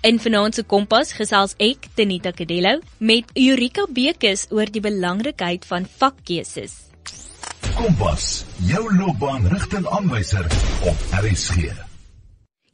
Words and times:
In 0.00 0.20
vanaand 0.22 0.54
se 0.54 0.62
Kompas 0.62 1.08
gesels 1.18 1.56
ek, 1.58 1.88
Tenita 1.98 2.30
Kadello, 2.30 2.76
met 3.02 3.32
Eureka 3.34 3.82
Bekes 3.90 4.44
oor 4.54 4.70
die 4.70 4.82
belangrikheid 4.84 5.66
van 5.66 5.88
vakkeuses. 5.90 6.76
Kompas, 7.74 8.28
jou 8.68 8.84
loopbaanrigtingaanwyser 8.94 10.46
op 10.86 11.02
RSG. 11.18 11.74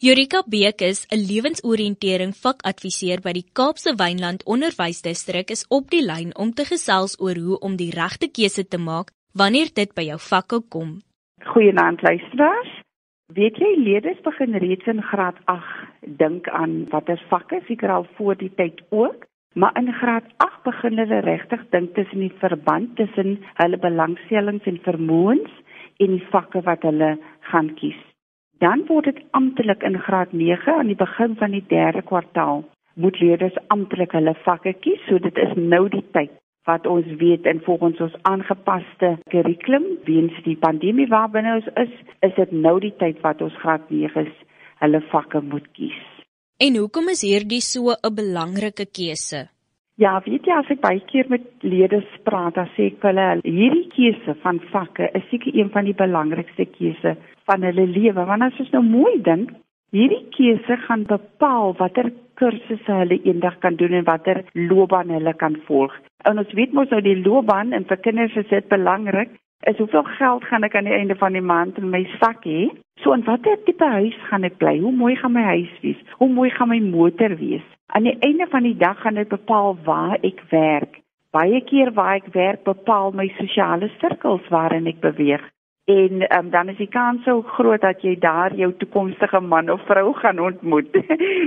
Eureka 0.05 0.45
Bekes, 0.45 1.07
'n 1.09 1.25
lewensoriëntering 1.25 2.37
vakadviseur 2.37 3.25
by 3.25 3.33
die 3.33 3.47
Kaapse 3.53 3.97
Wynland 3.97 4.45
Onderwysdistrik, 4.45 5.51
is 5.51 5.65
op 5.69 5.89
die 5.91 6.05
lyn 6.05 6.37
om 6.37 6.53
te 6.53 6.65
gesels 6.65 7.17
oor 7.19 7.37
hoe 7.37 7.59
om 7.59 7.77
die 7.77 7.91
regte 7.91 8.29
keuse 8.29 8.69
te 8.69 8.77
maak 8.79 9.13
wanneer 9.33 9.73
dit 9.73 9.95
by 9.95 10.03
jou 10.13 10.19
vakke 10.19 10.61
kom. 10.69 11.01
Goeienaand 11.41 12.03
luisteraars. 12.03 12.84
Weet 13.35 13.57
jy 13.59 13.69
leerders 13.81 14.21
begin 14.23 14.55
reeds 14.63 14.87
in 14.87 15.01
graad 15.03 15.39
8 15.51 16.11
dink 16.21 16.47
aan 16.55 16.75
watter 16.93 17.19
vakke 17.31 17.59
seker 17.67 17.91
al 17.91 18.05
voor 18.15 18.37
die 18.39 18.51
tyd 18.61 18.83
ook, 18.95 19.25
maar 19.59 19.75
in 19.81 19.91
graad 19.93 20.29
8 20.45 20.61
begin 20.69 21.01
hulle 21.03 21.19
regtig 21.27 21.65
dink 21.73 21.97
tussen 21.97 22.23
die 22.23 22.37
verband 22.43 22.95
tussen 23.01 23.41
hulle 23.59 23.81
belangstellings 23.83 24.69
en 24.71 24.79
vermoëns 24.87 25.51
en 26.05 26.15
die 26.15 26.29
vakke 26.31 26.63
wat 26.69 26.87
hulle 26.87 27.11
gaan 27.51 27.73
kies. 27.81 27.99
Dan 28.63 28.87
word 28.87 29.11
dit 29.11 29.25
amptelik 29.41 29.83
in 29.83 29.99
graad 30.07 30.31
9 30.33 30.79
aan 30.79 30.93
die 30.93 31.01
begin 31.03 31.35
van 31.43 31.59
die 31.59 31.65
3de 31.75 32.07
kwartaal 32.07 32.63
moet 32.95 33.19
leerders 33.19 33.59
amptelik 33.75 34.15
hulle 34.15 34.39
vakke 34.47 34.79
kies, 34.79 35.03
so 35.09 35.19
dit 35.19 35.43
is 35.43 35.59
nou 35.59 35.89
die 35.91 36.07
tyd 36.15 36.31
wat 36.69 36.87
ons 36.87 37.07
weet 37.21 37.47
en 37.47 37.61
volgens 37.65 38.01
ons 38.01 38.17
aangepaste 38.23 39.15
kurrikulum 39.33 39.87
weens 40.09 40.37
die 40.45 40.57
pandemie 40.57 41.09
waarbinne 41.13 41.59
ons 41.61 41.71
is, 41.81 41.93
is 42.27 42.35
dit 42.37 42.53
nou 42.53 42.79
die 42.81 42.95
tyd 43.01 43.21
wat 43.25 43.43
ons 43.45 43.57
graad 43.63 43.85
9s 43.91 44.33
hulle 44.83 45.01
vakke 45.13 45.41
moet 45.45 45.67
kies. 45.77 46.01
En 46.65 46.77
hoekom 46.79 47.11
is 47.13 47.25
hierdie 47.27 47.61
so 47.61 47.93
'n 47.93 48.15
belangrike 48.15 48.87
keuse? 48.87 49.49
Ja, 49.97 50.21
weet 50.27 50.47
jy 50.47 50.55
as 50.59 50.71
ek 50.71 50.81
baie 50.81 51.01
keer 51.07 51.27
met 51.29 51.45
leerders 51.63 52.09
praat, 52.27 52.55
dan 52.55 52.69
sê 52.75 52.87
ek 52.91 52.97
vir 53.03 53.13
hulle 53.13 53.41
hierdie 53.45 53.89
keuse 53.95 54.35
van 54.43 54.59
vakke 54.73 55.11
is 55.15 55.29
seker 55.31 55.55
een 55.55 55.71
van 55.71 55.85
die 55.85 55.95
belangrikste 55.95 56.65
keuse 56.65 57.17
van 57.47 57.63
hulle 57.63 57.87
lewe 57.87 58.25
want 58.27 58.43
as 58.43 58.59
jy 58.59 58.67
nou 58.73 58.83
mooi 58.83 59.23
dink, 59.23 59.53
hierdie 59.95 60.25
keuse 60.35 60.77
gaan 60.87 61.05
bepaal 61.05 61.77
watter 61.79 62.11
kursusse 62.41 62.99
hulle 63.01 63.21
eendag 63.23 63.61
kan 63.63 63.77
doen 63.77 63.95
en 63.95 64.05
watter 64.09 64.43
loopbaan 64.55 65.15
hulle 65.15 65.35
kan 65.35 65.57
volg. 65.69 65.95
En 66.25 66.41
ons 66.41 66.53
weet 66.57 66.73
mos 66.73 66.89
nou 66.89 67.01
die 67.05 67.19
loopbaan 67.21 67.75
en 67.77 67.85
vir 67.89 68.01
kinders 68.05 68.37
is 68.41 68.49
dit 68.49 68.69
belangrik. 68.73 69.35
Is 69.69 69.79
hoeveel 69.81 70.05
geld 70.17 70.45
gaan 70.49 70.65
ek 70.65 70.75
aan 70.77 70.89
die 70.89 70.97
einde 70.97 71.17
van 71.21 71.37
die 71.37 71.45
maand 71.45 71.79
in 71.81 71.91
my 71.93 72.03
sak 72.21 72.45
hê? 72.49 72.69
So 73.03 73.13
en 73.13 73.25
watter 73.29 73.57
tipe 73.65 73.89
huis 73.97 74.17
gaan 74.29 74.45
ek 74.49 74.59
bly? 74.61 74.79
Hoe 74.81 74.93
mooi 74.93 75.15
gaan 75.21 75.35
my 75.37 75.45
huis 75.51 75.73
wees? 75.83 76.01
Hoe 76.21 76.29
mooi 76.33 76.51
gaan 76.57 76.73
my 76.73 76.81
motor 76.85 77.37
wees? 77.41 77.65
Aan 77.93 78.09
die 78.09 78.17
einde 78.25 78.49
van 78.53 78.65
die 78.65 78.77
dag 78.77 79.01
gaan 79.01 79.21
dit 79.21 79.29
bepaal 79.29 79.77
waar 79.85 80.17
ek 80.25 80.41
werk. 80.53 81.01
Baie 81.35 81.61
keer 81.69 81.93
waar 81.93 82.21
ek 82.21 82.33
werk 82.33 82.65
bepaal 82.65 83.13
my 83.13 83.29
sosiale 83.41 83.91
sirkels 84.01 84.49
waarin 84.53 84.89
ek 84.89 85.01
beweeg 85.05 85.45
en 85.85 86.37
um, 86.37 86.51
dan 86.51 86.69
is 86.69 86.77
die 86.77 86.89
kans 86.89 87.25
so 87.25 87.43
groot 87.43 87.81
dat 87.81 88.01
jy 88.03 88.15
daar 88.19 88.55
jou 88.57 88.71
toekomstige 88.79 89.41
man 89.41 89.71
of 89.71 89.85
vrou 89.87 90.15
gaan 90.23 90.39
ontmoet. 90.41 90.97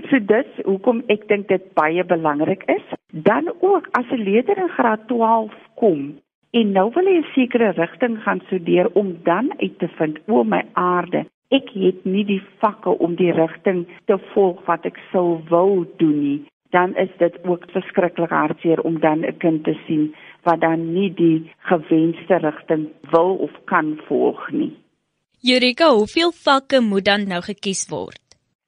so 0.10 0.20
dis 0.20 0.62
hoekom 0.66 1.02
ek 1.08 1.28
dink 1.28 1.48
dit 1.48 1.74
baie 1.74 2.04
belangrik 2.06 2.64
is. 2.70 2.86
Dan 3.12 3.50
ook 3.60 3.88
as 3.92 4.06
'n 4.12 4.24
leerder 4.24 4.58
in 4.58 4.70
graad 4.70 5.08
12 5.08 5.54
kom 5.76 6.20
en 6.52 6.72
nou 6.72 6.92
wil 6.94 7.06
hy 7.06 7.18
'n 7.18 7.32
sekere 7.34 7.72
rigting 7.72 8.22
gaan 8.24 8.42
studeer 8.46 8.88
om 8.94 9.18
dan 9.24 9.54
uit 9.58 9.80
te 9.80 9.88
vind 9.88 10.20
o 10.28 10.44
my 10.44 10.64
aarde, 10.74 11.26
ek 11.50 11.70
het 11.70 12.06
nie 12.06 12.26
die 12.26 12.42
vakke 12.60 12.90
om 12.90 13.16
die 13.16 13.32
rigting 13.32 13.88
te 14.06 14.18
volg 14.34 14.66
wat 14.66 14.86
ek 14.86 15.00
sou 15.12 15.42
wou 15.50 15.86
doen 15.98 16.22
nie. 16.22 16.46
Dan 16.70 16.96
is 16.96 17.10
dit 17.18 17.36
ook 17.44 17.66
verskriklik 17.72 18.30
hartseer 18.30 18.82
om 18.82 19.00
dan 19.00 19.26
'n 19.26 19.38
kind 19.38 19.64
te 19.64 19.76
sien 19.88 20.16
wat 20.48 20.62
dan 20.64 20.94
nie 20.94 21.10
die 21.14 21.50
gewenste 21.70 22.40
rigting 22.44 22.88
wil 23.12 23.36
of 23.48 23.52
kan 23.72 23.98
volg 24.08 24.48
nie. 24.52 24.74
Jurika, 25.40 25.92
hoeveel 25.94 26.32
vakke 26.32 26.82
moet 26.82 27.06
dan 27.06 27.28
nou 27.30 27.42
gekies 27.46 27.86
word? 27.92 28.22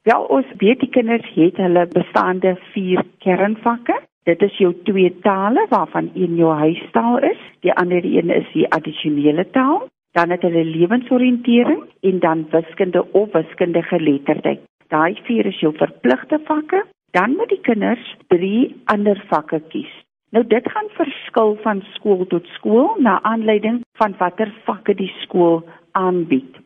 Ja, 0.07 0.19
ons 0.19 0.47
weet 0.61 0.79
die 0.79 0.89
kinders 0.89 1.25
het 1.35 1.57
hulle 1.59 1.87
bestaande 1.91 2.55
4 2.73 3.03
kernvakke. 3.25 3.95
Dit 4.29 4.41
is 4.45 4.57
jou 4.61 4.71
twee 4.87 5.09
tale 5.25 5.65
waarvan 5.69 6.11
een 6.13 6.35
jou 6.37 6.51
huistaal 6.55 7.17
is, 7.31 7.41
die 7.65 7.73
ander 7.73 8.05
een 8.05 8.29
is 8.29 8.47
die 8.53 8.67
addisionele 8.77 9.45
taal. 9.55 9.87
Dan 10.17 10.29
het 10.33 10.41
hulle 10.41 10.63
lewensoriëntering 10.65 11.83
en 12.01 12.19
dan 12.19 12.47
wiskunde 12.51 13.03
of 13.13 13.31
wiskundige 13.33 13.95
geletterdheid. 13.95 14.61
Daai 14.89 15.19
vier 15.27 15.45
is 15.45 15.59
jou 15.61 15.73
verpligte 15.77 16.39
vakke. 16.45 16.85
Dan 17.11 17.35
moet 17.37 17.49
die 17.49 17.61
kinders 17.61 18.15
3 18.27 18.75
ander 18.85 19.25
vakke 19.29 19.61
kies. 19.73 19.91
Nou 20.29 20.43
dit 20.45 20.71
gaan 20.71 20.89
verskil 20.93 21.55
van 21.63 21.79
skool 21.95 22.25
tot 22.29 22.45
skool 22.57 22.91
na 23.01 23.17
aanleiding 23.25 23.81
van 23.97 24.13
watter 24.17 24.51
vakke 24.65 24.93
die 24.93 25.11
skool 25.23 25.63
aanbied. 25.97 26.59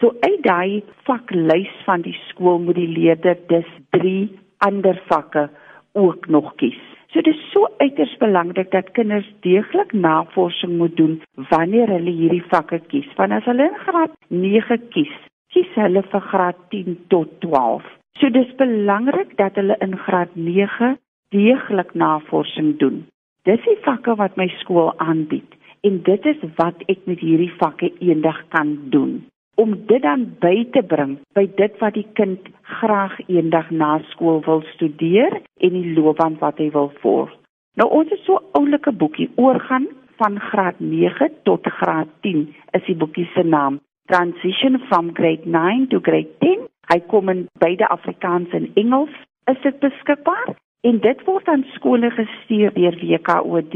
So 0.00 0.12
uit 0.20 0.42
daai 0.44 0.82
vaklys 1.08 1.72
van 1.86 2.04
die 2.04 2.16
skool 2.26 2.60
moet 2.66 2.76
die 2.76 2.90
leerder 2.92 3.38
dus 3.48 3.70
3 3.96 4.28
ander 4.68 5.00
vakke 5.08 5.46
ook 5.92 6.28
nog 6.28 6.52
kies. 6.60 6.76
So 7.08 7.22
dit 7.24 7.32
is 7.32 7.46
so 7.52 7.70
uiters 7.80 8.12
belangrik 8.20 8.70
dat 8.70 8.92
kinders 8.92 9.28
deeglik 9.40 9.92
navorsing 9.92 10.76
moet 10.76 10.96
doen 10.96 11.22
wanneer 11.48 11.88
hulle 11.88 12.12
hierdie 12.12 12.44
vakke 12.52 12.82
kies. 12.92 13.08
Want 13.16 13.32
as 13.32 13.48
hulle 13.48 13.70
in 13.70 13.80
graad 13.86 14.12
9 14.28 14.80
kies, 14.92 15.16
kies 15.56 15.72
hulle 15.80 16.04
vir 16.12 16.28
graad 16.28 16.60
10 16.74 17.00
tot 17.08 17.32
12. 17.40 17.88
So 18.20 18.28
dis 18.28 18.52
belangrik 18.60 19.32
dat 19.40 19.56
hulle 19.56 19.80
in 19.80 19.96
graad 20.04 20.36
9 20.36 20.98
deeglik 21.36 21.94
navorsing 21.94 22.76
doen. 22.80 23.04
Dis 23.44 23.62
die 23.68 23.78
vakke 23.84 24.16
wat 24.18 24.36
my 24.40 24.48
skool 24.62 24.92
aanbied 25.02 25.56
en 25.86 26.02
dit 26.08 26.28
is 26.32 26.44
wat 26.58 26.82
ek 26.92 27.04
met 27.10 27.20
hierdie 27.22 27.52
vakke 27.60 27.92
eendag 28.02 28.40
kan 28.54 28.76
doen 28.94 29.18
om 29.56 29.72
dit 29.88 30.02
dan 30.04 30.26
by 30.40 30.66
te 30.72 30.82
bring 30.84 31.16
by 31.36 31.46
dit 31.60 31.76
wat 31.80 31.96
die 31.96 32.06
kind 32.18 32.48
graag 32.78 33.14
eendag 33.26 33.70
na 33.70 33.96
skool 34.12 34.42
wil 34.48 34.64
studeer 34.74 35.38
en 35.64 35.76
die 35.78 35.94
loopbaan 35.96 36.36
wat 36.42 36.60
hy 36.60 36.68
wil 36.74 36.90
volg. 37.04 37.32
Nou 37.80 37.88
ons 38.00 38.12
het 38.12 38.22
so 38.24 38.40
oulike 38.58 38.92
boekie 38.92 39.30
oorgaan 39.40 39.88
van 40.20 40.38
graad 40.50 40.80
9 40.80 41.30
tot 41.48 41.68
graad 41.80 42.12
10 42.24 42.46
is 42.78 42.84
die 42.88 42.96
boekie 42.96 43.28
se 43.34 43.44
naam 43.44 43.80
Transition 44.12 44.78
from 44.88 45.10
grade 45.14 45.48
9 45.50 45.88
to 45.90 46.00
grade 46.00 46.30
10. 46.40 46.68
Hy 46.92 47.00
kom 47.10 47.28
in 47.32 47.46
beide 47.58 47.88
Afrikaans 47.90 48.52
en 48.54 48.68
Engels. 48.78 49.14
Is 49.50 49.58
dit 49.64 49.80
beskikbaar? 49.82 50.54
En 50.86 50.98
dit 51.02 51.22
word 51.26 51.48
aan 51.50 51.64
skole 51.74 52.10
gestuur 52.14 52.70
deur 52.74 52.96
WKOD. 53.00 53.74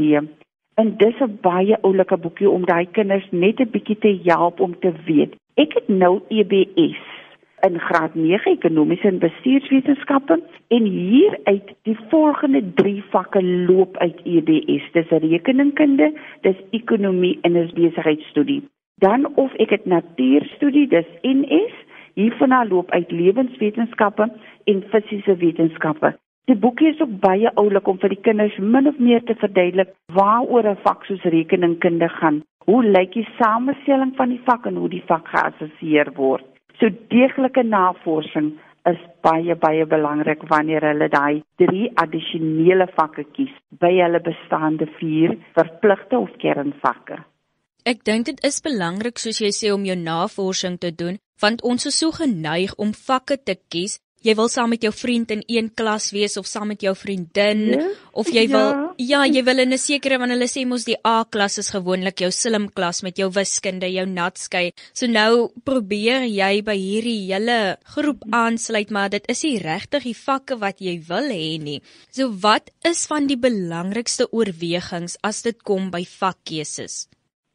En 0.81 0.91
dis 0.97 1.17
'n 1.19 1.37
baie 1.41 1.77
oulike 1.81 2.17
boekie 2.17 2.49
om 2.49 2.65
daai 2.65 2.85
kinders 2.97 3.27
net 3.31 3.59
'n 3.59 3.71
bietjie 3.71 3.97
te 3.97 4.11
help 4.23 4.59
om 4.59 4.79
te 4.79 4.91
weet. 5.05 5.35
Ek 5.63 5.73
het 5.73 5.87
nou 5.87 6.21
EBS 6.27 7.01
in 7.67 7.79
graad 7.79 8.15
9 8.15 8.51
ekonomiese 8.51 9.07
en 9.07 9.19
bestuurswetenskappe 9.19 10.39
en 10.67 10.83
hier 10.83 11.39
uit 11.43 11.73
die 11.81 11.97
volgende 12.09 12.73
3 12.73 13.03
vakke 13.09 13.43
loop 13.43 13.97
uit 13.97 14.19
EBS. 14.23 14.91
Dis 14.91 15.09
rekeningkunde, 15.09 16.13
dis 16.41 16.59
ekonomie 16.69 17.39
en 17.41 17.53
dis 17.53 17.71
besigheidstudie. 17.73 18.63
Dan 18.95 19.35
of 19.35 19.53
ek 19.53 19.69
het 19.69 19.85
natuurstudie, 19.85 20.87
dis 20.87 21.07
NS, 21.21 21.73
hiervan 22.13 22.67
loop 22.67 22.91
uit 22.91 23.11
lewenswetenskappe 23.11 24.31
en 24.63 24.83
fisiese 24.89 25.35
wetenskappe. 25.35 26.17
Die 26.49 26.57
boekie 26.57 26.89
is 26.89 27.01
ook 27.03 27.19
baie 27.21 27.51
oulik 27.61 27.87
om 27.87 27.99
vir 28.01 28.15
die 28.15 28.23
kinders 28.25 28.57
min 28.57 28.89
of 28.89 28.97
meer 28.97 29.21
te 29.25 29.35
verduidelik 29.43 29.93
waaroor 30.17 30.67
'n 30.71 30.81
vak 30.85 31.05
soos 31.05 31.23
rekeningkunde 31.35 32.09
gaan. 32.09 32.41
Hoe 32.65 32.83
lyk 32.83 33.13
die 33.13 33.27
samestelling 33.37 34.15
van 34.15 34.29
die 34.29 34.41
vak 34.45 34.65
en 34.65 34.75
hoe 34.75 34.89
die 34.89 35.03
vak 35.07 35.27
geassesseer 35.27 36.11
word? 36.15 36.45
So 36.79 36.89
deeglike 36.89 37.63
navorsing 37.63 38.57
is 38.85 39.01
baie 39.21 39.55
baie 39.55 39.85
belangrik 39.85 40.43
wanneer 40.49 40.85
hulle 40.89 41.09
daai 41.13 41.43
drie 41.61 41.91
addisionele 42.03 42.87
vakke 42.97 43.25
kies 43.35 43.53
by 43.83 43.91
hulle 43.97 44.21
bestaande 44.25 44.87
vier 44.99 45.37
verpligte 45.57 46.17
of 46.17 46.31
kernvakke. 46.43 47.17
Ek 47.85 48.03
dink 48.05 48.25
dit 48.25 48.39
is 48.45 48.61
belangrik 48.61 49.19
soos 49.19 49.41
jy 49.41 49.51
sê 49.57 49.73
om 49.73 49.85
jou 49.85 49.97
navorsing 49.97 50.77
te 50.79 50.91
doen 51.01 51.19
want 51.41 51.61
ons 51.65 51.85
is 51.89 51.97
so 51.97 52.11
geneig 52.11 52.73
om 52.77 52.93
vakke 52.93 53.37
te 53.37 53.55
kies 53.73 53.99
jy 54.25 54.35
wil 54.37 54.49
saam 54.53 54.69
met 54.73 54.83
jou 54.85 54.91
vriend 54.93 55.31
in 55.33 55.43
een 55.49 55.69
klas 55.73 56.11
wees 56.15 56.37
of 56.37 56.47
saam 56.49 56.69
met 56.71 56.83
jou 56.85 56.93
vriendin 56.97 57.63
ja? 57.73 57.87
of 58.13 58.29
jy 58.29 58.45
wil 58.51 58.69
ja. 58.69 58.81
ja, 58.97 59.21
jy 59.25 59.43
wil 59.47 59.63
in 59.63 59.73
'n 59.73 59.81
sekere 59.81 60.19
want 60.21 60.33
hulle 60.35 60.49
sê 60.49 60.65
mos 60.67 60.85
die 60.85 60.97
A 61.05 61.23
klas 61.25 61.57
is 61.57 61.71
gewoonlik 61.73 62.21
jou 62.21 62.31
slim 62.31 62.69
klas 62.69 63.01
met 63.03 63.17
jou 63.17 63.29
wiskunde, 63.31 63.87
jou 63.89 64.05
natskei. 64.05 64.71
So 64.93 65.07
nou 65.07 65.51
probeer 65.65 66.27
jy 66.27 66.61
by 66.61 66.77
hierdie 66.77 67.31
hele 67.31 67.77
groep 67.95 68.25
aansluit, 68.31 68.91
maar 68.91 69.09
dit 69.09 69.25
is 69.27 69.43
nie 69.43 69.57
regtig 69.59 70.03
die 70.03 70.17
vakke 70.17 70.59
wat 70.59 70.81
jy 70.81 70.99
wil 71.07 71.29
hê 71.29 71.57
nie. 71.61 71.81
So 72.11 72.29
wat 72.29 72.69
is 72.85 73.07
van 73.07 73.27
die 73.27 73.37
belangrikste 73.37 74.29
oorwegings 74.31 75.17
as 75.23 75.41
dit 75.41 75.63
kom 75.63 75.89
by 75.91 76.05
vakkeuses? 76.05 77.07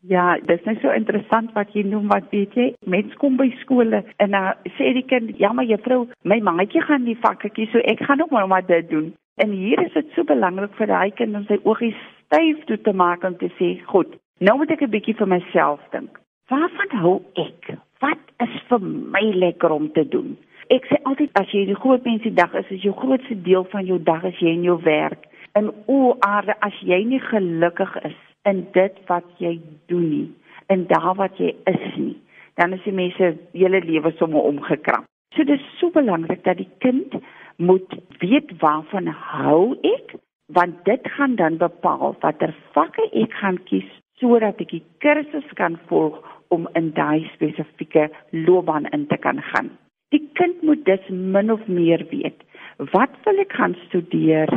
Ja, 0.09 0.37
dit 0.39 0.59
is 0.59 0.65
net 0.65 0.79
so 0.83 0.93
interessant 0.95 1.51
wat 1.57 1.73
jy 1.75 1.83
noem 1.83 2.07
wat 2.13 2.29
weet 2.31 2.53
jy, 2.55 2.67
mense 2.87 3.17
kom 3.19 3.39
by 3.41 3.49
skole 3.63 4.05
en 4.23 4.35
dan 4.37 4.75
sê 4.77 4.93
die 4.95 5.07
kind, 5.11 5.33
ja 5.41 5.51
maar 5.57 5.67
juffrou, 5.67 6.05
my 6.23 6.37
maatjie 6.47 6.83
gaan 6.85 7.09
die 7.09 7.17
vakke 7.25 7.51
kies, 7.57 7.73
so 7.73 7.83
ek 7.91 8.05
gaan 8.07 8.23
ook 8.23 8.31
maar 8.31 8.47
maar 8.47 8.67
dit 8.69 8.87
doen. 8.91 9.09
En 9.43 9.51
hier 9.51 9.83
is 9.83 9.97
dit 9.97 10.13
so 10.15 10.23
belangrik 10.29 10.77
vir 10.79 10.93
daai 10.93 11.11
kind 11.19 11.35
om 11.35 11.47
sy 11.49 11.59
oogies 11.65 11.99
styf 12.27 12.63
toe 12.69 12.79
te 12.87 12.95
maak 12.95 13.25
om 13.27 13.35
te 13.41 13.51
sê, 13.59 13.73
goed, 13.91 14.15
nou 14.39 14.57
moet 14.61 14.77
ek 14.77 14.85
'n 14.87 14.95
bietjie 14.95 15.17
vir 15.19 15.31
myself 15.33 15.81
dink. 15.91 16.21
Waarvan 16.51 16.99
hou 17.03 17.17
ek? 17.35 17.75
Wat 18.01 18.23
is 18.47 18.55
vir 18.69 18.81
my 18.87 19.25
lekker 19.43 19.71
om 19.71 19.91
te 19.93 20.05
doen? 20.09 20.37
Ek 20.71 20.87
sê 20.87 21.03
altyd 21.03 21.31
as 21.35 21.51
jy 21.51 21.65
die 21.67 21.81
groot 21.83 22.05
mense 22.05 22.31
dag 22.35 22.55
is, 22.55 22.71
is 22.71 22.83
jou 22.83 22.95
grootste 22.95 23.43
deel 23.43 23.65
van 23.75 23.85
jou 23.87 23.99
dag 23.99 24.25
as 24.25 24.39
jy 24.39 24.55
in 24.55 24.63
jou 24.63 24.79
werk. 24.83 25.27
En 25.55 25.73
o 25.87 26.17
aarde, 26.21 26.55
as 26.61 26.79
jy 26.81 27.03
nie 27.05 27.21
gelukkig 27.21 27.97
is 28.05 28.26
in 28.47 28.67
dit 28.77 29.01
wat 29.11 29.27
jy 29.43 29.57
doen 29.91 30.07
nie, 30.11 30.29
in 30.73 30.87
daar 30.91 31.15
wat 31.19 31.39
jy 31.43 31.53
is 31.71 31.85
nie, 31.99 32.17
dan 32.57 32.73
is 32.77 32.85
die 32.87 32.95
mense 32.95 33.35
hele 33.53 33.83
lewe 33.85 34.13
sommer 34.21 34.47
omgekrap. 34.49 35.05
So 35.35 35.45
dit 35.45 35.61
is 35.61 35.67
so 35.81 35.91
belangrik 35.93 36.45
dat 36.47 36.61
die 36.63 36.71
kind 36.81 37.19
moet 37.57 37.93
weet 38.23 38.55
waarvan 38.63 39.11
hou 39.11 39.77
ek, 39.85 40.15
want 40.55 40.85
dit 40.87 41.09
gaan 41.17 41.35
dan 41.37 41.59
bepaal 41.61 42.15
watter 42.23 42.55
vakke 42.73 43.09
ek 43.13 43.35
gaan 43.43 43.59
kies 43.69 43.89
sodat 44.21 44.61
ek 44.63 44.71
die 44.73 44.85
kursus 45.05 45.49
kan 45.59 45.75
volg 45.91 46.17
om 46.55 46.69
in 46.79 46.93
daai 46.97 47.27
spesifieke 47.35 48.07
loopbaan 48.33 48.87
in 48.97 49.05
te 49.11 49.19
kan 49.21 49.43
gaan. 49.51 49.69
Die 50.15 50.23
kind 50.39 50.63
moet 50.63 50.85
dus 50.87 51.03
min 51.11 51.53
of 51.53 51.67
meer 51.67 52.07
weet 52.13 52.45
wat 52.93 53.13
wil 53.25 53.43
ek 53.43 53.53
gaan 53.59 53.75
studeer 53.87 54.51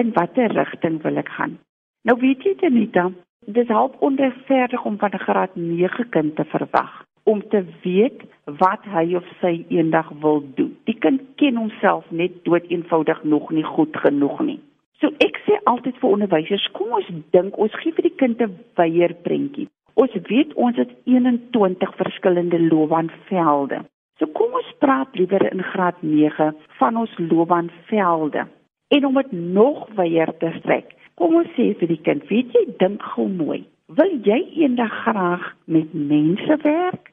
en 0.00 0.12
watter 0.16 0.52
rigting 0.56 1.00
wil 1.04 1.20
ek 1.20 1.30
gaan. 1.38 1.56
Nou 2.04 2.18
weet 2.20 2.44
jy 2.44 2.54
dit 2.60 2.74
nie 2.74 2.88
dan 2.92 3.16
dis 3.52 3.68
half 3.68 3.92
onregverdig 3.98 4.84
om 4.84 4.98
van 4.98 5.10
'n 5.14 5.18
graad 5.18 5.54
9 5.54 6.08
kind 6.08 6.36
te 6.36 6.44
verwag 6.44 7.04
om 7.28 7.48
te 7.48 7.64
weet 7.82 8.22
wat 8.44 8.84
hy 8.88 9.14
of 9.14 9.24
sy 9.40 9.64
eendag 9.68 10.08
wil 10.20 10.40
doen. 10.54 10.76
Die 10.84 10.96
kind 10.98 11.20
ken 11.36 11.56
homself 11.56 12.04
net 12.10 12.44
dood 12.44 12.64
eenvoudig 12.72 13.22
nog 13.24 13.50
nie 13.50 13.64
goed 13.64 13.96
genoeg 13.96 14.40
nie. 14.40 14.60
So 15.00 15.12
ek 15.24 15.36
sê 15.44 15.58
altyd 15.64 15.98
vir 16.00 16.10
onderwysers, 16.10 16.70
kom 16.72 16.94
ons 16.96 17.10
dink, 17.36 17.58
ons 17.58 17.74
gee 17.82 17.92
vir 17.92 18.08
die 18.08 18.16
kind 18.16 18.40
'n 18.40 18.56
weier 18.80 19.14
prentjie. 19.26 19.68
Ons 19.94 20.14
weet 20.30 20.54
ons 20.54 20.76
het 20.76 20.90
21 21.04 21.94
verskillende 21.96 22.60
loopbaanvelde. 22.60 23.84
So 24.18 24.26
kom 24.26 24.52
ons 24.52 24.72
praat 24.78 25.08
liewer 25.12 25.52
in 25.52 25.62
graad 25.62 26.02
9 26.02 26.54
van 26.78 26.96
ons 26.96 27.18
loopbaanvelde. 27.18 28.46
En 28.88 29.04
om 29.04 29.14
dit 29.14 29.32
nog 29.32 29.88
weier 29.94 30.32
te 30.38 30.50
strek, 30.58 30.94
Kom 31.18 31.34
ons 31.34 31.50
sê 31.56 31.72
vir 31.80 31.90
die 31.90 32.02
kind, 32.06 32.22
weet 32.30 32.52
jy, 32.54 32.60
dink 32.78 33.02
gou 33.14 33.26
mooi. 33.26 33.64
Wil 33.98 34.12
jy 34.22 34.38
eendag 34.62 34.92
graag 35.02 35.48
met 35.66 35.90
mense 35.94 36.58
werk 36.62 37.10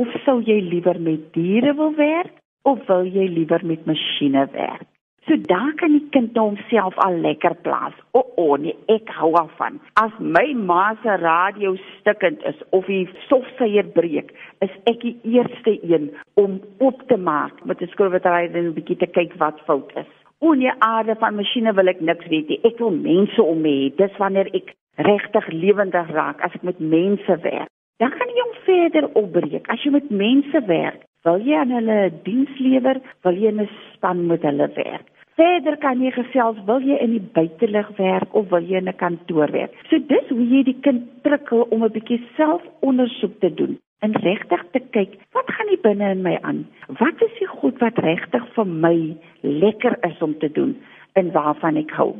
of 0.00 0.10
sou 0.24 0.40
jy 0.42 0.56
liewer 0.64 0.98
met 0.98 1.28
diere 1.36 1.76
wil 1.78 1.94
werk 1.94 2.34
of 2.66 2.82
wil 2.88 3.06
jy 3.06 3.28
liewer 3.30 3.62
met 3.70 3.86
masjiene 3.86 4.48
werk? 4.56 4.88
So 5.28 5.38
daar 5.46 5.72
kan 5.78 5.94
die 5.94 6.08
kind 6.14 6.34
nou 6.34 6.48
homself 6.48 6.98
al 7.06 7.20
lekker 7.22 7.54
plaas. 7.62 7.94
O, 8.10 8.18
oh, 8.18 8.26
o, 8.26 8.48
oh, 8.48 8.58
nee, 8.62 8.74
ek 8.90 9.14
hou 9.14 9.32
af 9.38 9.54
van. 9.62 9.78
As 10.02 10.18
my 10.18 10.44
ma 10.58 10.92
se 11.02 11.16
radio 11.22 11.76
stikkend 12.00 12.42
is 12.50 12.58
of 12.74 12.90
die 12.90 13.06
stofsuier 13.28 13.86
breek, 13.94 14.34
is 14.62 14.74
ek 14.90 15.02
die 15.06 15.16
eerste 15.38 15.78
een 15.86 16.12
om 16.34 16.60
op 16.78 17.02
te 17.10 17.18
maak 17.30 17.62
met 17.64 17.82
'n 17.82 17.94
skroewedraaier 17.94 18.54
en 18.54 18.70
'n 18.70 18.78
bietjie 18.78 18.98
te 19.02 19.10
kyk 19.18 19.38
wat 19.38 19.62
fout 19.66 19.90
is. 19.94 20.12
Onie 20.38 20.72
aarde 20.78 21.14
van 21.16 21.34
masjiene 21.34 21.72
wil 21.72 21.88
ek 21.88 22.00
niks 22.04 22.26
weet 22.28 22.50
nie. 22.52 22.58
Ek 22.68 22.80
wil 22.82 22.92
mense 22.92 23.42
om 23.42 23.62
me 23.64 23.70
hê. 23.72 23.88
Dis 23.96 24.18
wanneer 24.20 24.50
ek 24.58 24.74
regtig 25.08 25.48
lewendig 25.48 26.10
raak 26.12 26.42
as 26.44 26.52
ek 26.58 26.66
met 26.68 26.80
mense 26.80 27.36
werk. 27.44 27.72
Dan 27.96 28.12
kan 28.12 28.28
jy 28.28 28.44
hom 28.44 28.54
verder 28.66 29.06
opbreek. 29.16 29.70
As 29.72 29.80
jy 29.80 29.94
met 29.94 30.10
mense 30.12 30.60
werk, 30.68 31.06
wil 31.24 31.40
jy 31.40 31.56
aan 31.56 31.72
hulle 31.72 31.98
diens 32.26 32.52
lewer, 32.60 33.00
wil 33.24 33.38
jy 33.40 33.52
'n 33.52 33.68
span 33.94 34.26
met 34.26 34.42
hulle 34.44 34.68
werk. 34.76 35.08
Verder 35.40 35.76
kan 35.76 36.02
jy 36.04 36.12
gesels, 36.12 36.60
wil 36.66 36.80
jy 36.80 37.00
in 37.00 37.16
die 37.16 37.28
buitelug 37.32 37.88
werk 37.96 38.34
of 38.34 38.50
wil 38.50 38.64
jy 38.64 38.76
in 38.76 38.88
'n 38.88 38.96
kantoor 38.96 39.50
werk? 39.52 39.72
So 39.88 39.98
dis 39.98 40.28
hoe 40.28 40.44
jy 40.44 40.62
die 40.64 40.80
kind 40.80 41.22
prikkel 41.22 41.66
om 41.70 41.84
'n 41.84 41.92
bietjie 41.92 42.20
selfondersoek 42.36 43.40
te 43.40 43.54
doen 43.54 43.78
en 44.04 44.12
regtig 44.22 44.62
te 44.72 44.80
kyk 44.94 45.16
wat 45.36 45.50
gaan 45.56 45.70
nie 45.70 45.80
binne 45.82 46.10
in 46.14 46.22
my 46.24 46.36
aan? 46.42 46.64
Wat 47.00 47.22
is 47.24 47.34
die 47.40 47.48
goed 47.50 47.78
wat 47.82 47.98
regtig 48.04 48.44
vir 48.56 48.68
my 48.86 48.96
lekker 49.42 49.96
is 50.08 50.18
om 50.24 50.34
te 50.42 50.50
doen 50.52 50.74
en 51.20 51.32
waarvan 51.32 51.80
ek 51.80 51.94
hou? 51.98 52.12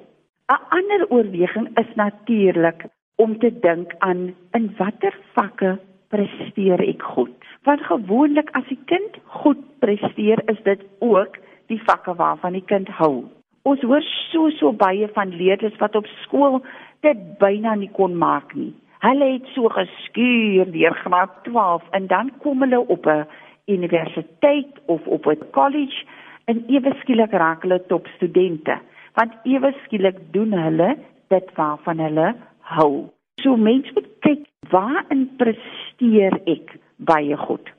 'n 0.49 0.62
ander 0.78 1.02
oorweging 1.11 1.69
is 1.82 1.90
natuurlik 1.94 2.87
om 3.17 3.38
te 3.38 3.50
dink 3.50 3.94
aan 3.99 4.34
in 4.58 4.75
watter 4.78 5.14
vakke 5.34 5.78
presteer 6.08 6.81
ek 6.81 7.02
goed? 7.02 7.34
Want 7.64 7.82
gewoonlik 7.90 8.50
as 8.52 8.70
'n 8.70 8.84
kind 8.87 9.12
goed 9.25 9.62
presteer 9.81 10.40
is 10.52 10.62
dit 10.62 10.81
ook 11.00 11.37
die 11.67 11.82
vakke 11.82 12.14
waarvan 12.14 12.52
die 12.52 12.64
kind 12.73 12.88
hou. 12.88 13.25
Ons 13.62 13.81
hoor 13.82 14.02
so 14.02 14.50
so 14.50 14.73
baie 14.73 15.08
van 15.08 15.37
leerders 15.37 15.76
wat 15.76 15.96
op 15.96 16.06
skool 16.23 16.62
dit 17.00 17.38
byna 17.38 17.75
nie 17.75 17.90
kon 17.93 18.14
maak 18.17 18.55
nie 18.55 18.75
Hulle 19.04 19.32
het 19.32 19.46
so 19.54 19.69
geskuur 19.69 20.70
deur 20.72 20.94
graad 21.04 21.32
12 21.44 21.82
en 21.90 22.06
dan 22.06 22.32
kom 22.43 22.60
hulle 22.60 22.81
op 22.88 23.06
'n 23.06 23.26
universiteit 23.66 24.72
of 24.87 25.06
op 25.06 25.26
'n 25.26 25.50
college 25.50 26.04
en 26.44 26.64
ewe 26.69 26.94
skielik 27.00 27.32
raak 27.32 27.62
hulle 27.62 27.87
topstudente 27.87 28.78
want 29.14 29.32
ewe 29.44 29.72
skielik 29.84 30.19
doen 30.32 30.52
hulle 30.52 30.96
dit 31.28 31.48
waarvan 31.54 31.98
hulle 31.98 32.34
hou. 32.60 33.08
So 33.43 33.56
mense 33.56 33.93
moet 33.94 34.08
kyk 34.20 34.44
waarin 34.72 35.28
presteer 35.40 36.40
ek 36.46 36.76
baie 36.96 37.37
goed. 37.37 37.72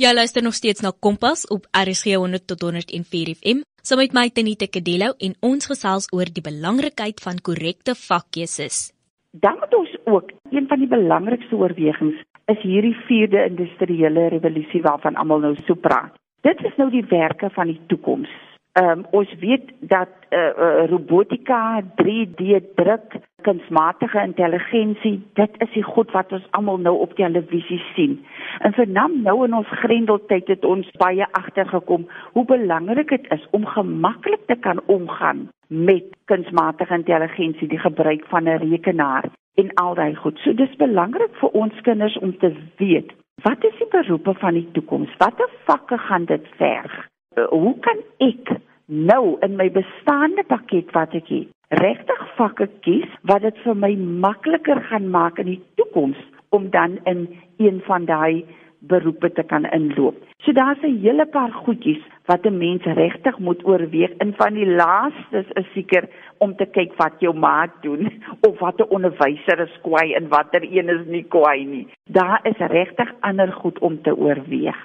Jy 0.00 0.12
luister 0.14 0.42
nog 0.42 0.54
steeds 0.54 0.80
na 0.80 0.92
Kompas 1.00 1.44
op 1.52 1.66
RSG 1.76 2.14
100 2.16 2.46
tot 2.46 2.62
104 2.62 3.34
FM. 3.34 3.60
Saam 3.82 3.98
met 3.98 4.14
my 4.16 4.28
Tenita 4.30 4.66
Kadelo 4.66 5.12
en 5.18 5.34
ons 5.40 5.66
gesels 5.66 6.08
oor 6.12 6.28
die 6.32 6.44
belangrikheid 6.44 7.20
van 7.20 7.40
korrekte 7.40 7.94
vakkeuses. 7.98 8.92
Dan 9.32 9.58
moet 9.60 9.74
ons 9.74 9.89
ook 10.04 10.30
een 10.50 10.66
van 10.68 10.78
die 10.78 10.88
belangrikste 10.88 11.56
oorwegings 11.56 12.22
is 12.44 12.62
hierdie 12.62 12.96
vierde 13.06 13.44
industriële 13.44 14.28
revolusie 14.28 14.82
waarvan 14.82 15.14
almal 15.14 15.38
nou 15.38 15.56
so 15.64 15.74
praat. 15.74 16.14
Dit 16.40 16.62
is 16.64 16.76
nou 16.76 16.90
die 16.90 17.04
werke 17.08 17.50
van 17.50 17.66
die 17.66 17.80
toekoms. 17.86 18.30
Ehm 18.72 18.98
um, 18.98 19.06
ons 19.10 19.34
weet 19.38 19.72
dat 19.80 20.08
eh 20.28 20.38
uh, 20.38 20.50
uh, 20.66 20.86
robotika, 20.90 21.82
3D 22.02 22.60
druk, 22.74 23.16
kunsmatige 23.42 24.22
intelligensie, 24.22 25.26
dit 25.34 25.50
is 25.58 25.72
die 25.72 25.82
goed 25.82 26.10
wat 26.10 26.32
ons 26.32 26.46
almal 26.50 26.78
nou 26.78 26.94
op 26.98 27.14
televisie 27.14 27.82
sien. 27.94 28.20
En 28.58 28.72
vernam 28.72 29.22
nou 29.22 29.44
in 29.44 29.54
ons 29.54 29.66
grendeltyd 29.82 30.48
het 30.48 30.64
ons 30.64 30.90
baie 31.02 31.26
agtergekom 31.32 32.06
hoe 32.32 32.44
belangrik 32.44 33.08
dit 33.08 33.26
is 33.32 33.48
om 33.50 33.66
gemaklik 33.66 34.46
te 34.46 34.54
kan 34.54 34.80
omgaan 34.86 35.48
met 35.66 36.04
kunsmatige 36.24 36.94
intelligensie, 36.94 37.68
die 37.68 37.78
gebruik 37.78 38.24
van 38.26 38.44
'n 38.44 38.58
rekenaar 38.70 39.24
en 39.58 39.72
al 39.74 39.94
daai 39.94 40.14
goed. 40.14 40.38
So 40.44 40.52
dis 40.52 40.76
belangrik 40.78 41.34
vir 41.40 41.50
ons 41.50 41.80
kinders 41.86 42.18
om 42.18 42.36
te 42.38 42.54
weet 42.82 43.16
wat 43.40 43.64
is 43.64 43.76
die 43.80 43.88
beroepe 43.88 44.34
van 44.36 44.54
die 44.54 44.68
toekoms? 44.76 45.12
Watter 45.18 45.48
vakke 45.64 45.96
gaan 45.98 46.26
dit 46.28 46.44
verg? 46.58 46.92
uh, 47.36 47.46
hoe 47.48 47.74
kan 47.84 48.02
ek 48.18 48.54
nou 48.86 49.38
in 49.46 49.56
my 49.58 49.68
bestaande 49.74 50.44
pakket 50.50 50.90
wat 50.96 51.14
ek 51.18 51.30
het 51.30 51.80
regtig 51.80 52.22
vakke 52.38 52.66
kies 52.84 53.10
wat 53.30 53.44
dit 53.46 53.58
vir 53.64 53.76
my 53.78 53.92
makliker 54.24 54.80
gaan 54.90 55.06
maak 55.14 55.38
in 55.38 55.52
die 55.52 55.60
toekoms 55.78 56.18
om 56.56 56.66
dan 56.74 56.98
in 57.06 57.28
een 57.62 57.78
van 57.86 58.08
daai 58.10 58.42
beroepe 58.80 59.32
te 59.32 59.42
kan 59.42 59.64
inloop. 59.64 60.16
So 60.44 60.52
daar's 60.52 60.82
'n 60.82 61.00
hele 61.04 61.26
paar 61.26 61.52
goedjies 61.52 62.02
wat 62.26 62.44
'n 62.46 62.58
mens 62.58 62.84
regtig 62.84 63.38
moet 63.38 63.64
oorweeg. 63.64 64.10
In 64.18 64.34
van 64.36 64.54
die 64.54 64.66
laastes 64.66 65.48
is 65.54 65.72
seker 65.74 66.08
om 66.38 66.56
te 66.56 66.66
kyk 66.66 66.96
wat 66.96 67.14
jou 67.18 67.34
maat 67.34 67.70
doen 67.82 68.12
of 68.48 68.58
wat 68.58 68.78
'n 68.80 68.92
onderwyser 68.96 69.58
is 69.60 69.80
kwaai 69.82 70.14
en 70.14 70.28
watter 70.28 70.62
een 70.62 70.88
is 70.88 71.06
nie 71.06 71.24
kwaai 71.24 71.64
nie. 71.64 71.88
Daar 72.04 72.40
is 72.42 72.58
regtig 72.58 73.12
ander 73.20 73.52
goed 73.52 73.78
om 73.78 74.02
te 74.02 74.16
oorweeg. 74.16 74.80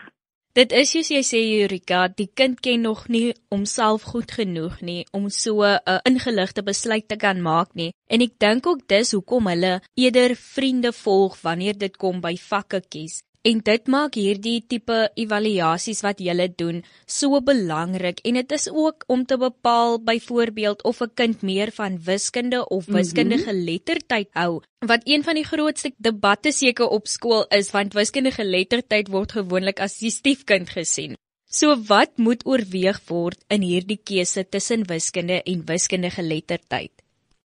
Dit 0.55 0.71
is 0.71 0.93
soos 0.93 1.09
jy 1.11 1.19
sê 1.27 1.39
Eureka, 1.61 2.05
die 2.07 2.29
kind 2.39 2.61
ken 2.63 2.85
nog 2.87 3.09
nie 3.11 3.33
homself 3.51 4.05
goed 4.07 4.31
genoeg 4.31 4.77
nie 4.81 5.03
om 5.11 5.27
so 5.29 5.63
'n 5.63 5.99
ingeligte 6.07 6.63
besluit 6.63 7.07
te 7.07 7.17
kan 7.17 7.41
maak 7.41 7.75
nie. 7.75 7.91
En 8.07 8.21
ek 8.21 8.39
dink 8.39 8.67
ook 8.67 8.87
dis 8.87 9.11
hoekom 9.11 9.47
hulle 9.47 9.81
eerder 9.95 10.35
vriende 10.35 10.91
volg 10.93 11.41
wanneer 11.41 11.77
dit 11.77 11.97
kom 11.97 12.21
by 12.21 12.35
vakke 12.37 12.81
kies. 12.89 13.23
En 13.45 13.59
dit 13.61 13.89
maak 13.93 14.15
hierdie 14.17 14.63
tipe 14.65 14.95
evaluasies 15.21 15.99
wat 16.01 16.21
jy 16.23 16.47
doen 16.57 16.79
so 17.05 17.37
belangrik 17.45 18.23
en 18.25 18.39
dit 18.39 18.55
is 18.57 18.65
ook 18.71 19.05
om 19.07 19.25
te 19.29 19.37
bepaal 19.37 19.99
byvoorbeeld 20.07 20.81
of 20.83 21.01
'n 21.01 21.13
kind 21.13 21.43
meer 21.43 21.71
van 21.71 21.99
wiskunde 22.07 22.67
of 22.67 22.87
mhm. 22.87 22.97
wiskundige 22.97 23.43
geletterdheid 23.51 24.29
hou 24.33 24.61
wat 24.87 25.05
een 25.05 25.23
van 25.23 25.35
die 25.35 25.45
grootste 25.45 25.93
debatte 25.97 26.51
seker 26.51 26.87
op 26.87 27.07
skool 27.07 27.45
is 27.49 27.71
want 27.71 27.93
wiskundige 27.93 28.41
geletterdheid 28.41 29.07
word 29.13 29.31
gewoonlik 29.31 29.79
as 29.79 29.99
die 29.99 30.11
stiefkind 30.11 30.69
gesien. 30.69 31.15
So 31.45 31.77
wat 31.87 32.17
moet 32.17 32.45
oorweeg 32.45 32.99
word 33.07 33.37
in 33.47 33.61
hierdie 33.61 34.01
keuse 34.03 34.49
tussen 34.49 34.89
wiskunde 34.89 35.43
en 35.43 35.65
wiskundige 35.65 36.21
geletterdheid? 36.21 37.04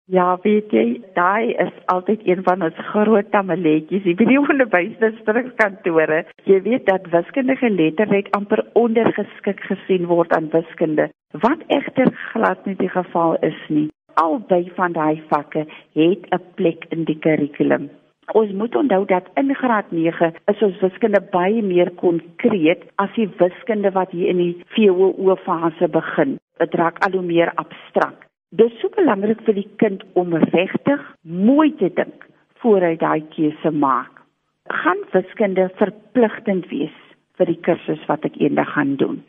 Ja, 0.10 0.40
weet 0.42 0.72
jy, 0.74 0.84
daai 1.14 1.52
is 1.62 1.74
altyd 1.94 2.24
een 2.26 2.40
van 2.44 2.64
ons 2.66 2.78
groot 2.88 3.28
tamaletjies 3.30 4.08
by 4.18 4.26
die 4.26 4.40
onderwysdistrikkantore. 4.42 6.24
Jy 6.50 6.56
weet 6.66 6.88
dat 6.88 7.06
wiskundige 7.14 7.70
letterheid 7.70 8.32
amper 8.34 8.64
ondergeskik 8.82 9.60
gesien 9.68 10.08
word 10.10 10.32
aan 10.34 10.48
wiskunde, 10.50 11.12
wat 11.44 11.62
egter 11.76 12.10
glad 12.32 12.66
nie 12.66 12.74
die 12.80 12.90
geval 12.90 13.38
is 13.46 13.60
nie. 13.68 13.86
Albei 14.18 14.64
van 14.80 14.96
daai 14.98 15.22
vakke 15.30 15.68
het 16.00 16.26
'n 16.34 16.42
plek 16.56 16.88
in 16.90 17.06
die 17.06 17.20
kurrikulum. 17.26 17.86
Ons 18.34 18.52
moet 18.52 18.76
onthou 18.76 19.06
dat 19.06 19.30
in 19.36 19.54
graad 19.56 19.92
9 19.92 20.34
is 20.46 20.62
ons 20.62 20.80
wiskunde 20.82 21.22
baie 21.32 21.62
meer 21.62 21.92
konkreet 21.92 22.82
as 22.96 23.14
die 23.14 23.30
wiskunde 23.38 23.92
wat 23.92 24.10
hier 24.10 24.28
in 24.28 24.38
die 24.38 24.58
VWO 24.74 25.36
fase 25.36 25.88
begin. 25.88 26.40
Dit 26.58 26.74
raak 26.74 26.98
al 27.06 27.12
hoe 27.12 27.22
meer 27.22 27.52
abstrakt. 27.56 28.29
Dis 28.50 28.72
so 28.82 28.90
belangrik 28.96 29.44
vir 29.46 29.54
die 29.60 29.68
kind 29.78 30.02
om 30.18 30.32
regtig 30.34 31.02
mooi 31.22 31.70
te 31.78 31.92
dink 31.94 32.24
voor 32.64 32.82
hy 32.82 32.96
daai 32.98 33.22
keuse 33.36 33.70
maak. 33.70 34.24
Gaan 34.74 35.04
wiskunde 35.12 35.68
verpligtend 35.78 36.66
wees 36.72 36.96
vir 37.38 37.52
die 37.52 37.60
kursus 37.68 38.02
wat 38.10 38.26
ek 38.26 38.40
eendag 38.42 38.72
gaan 38.74 38.96
doen. 38.98 39.20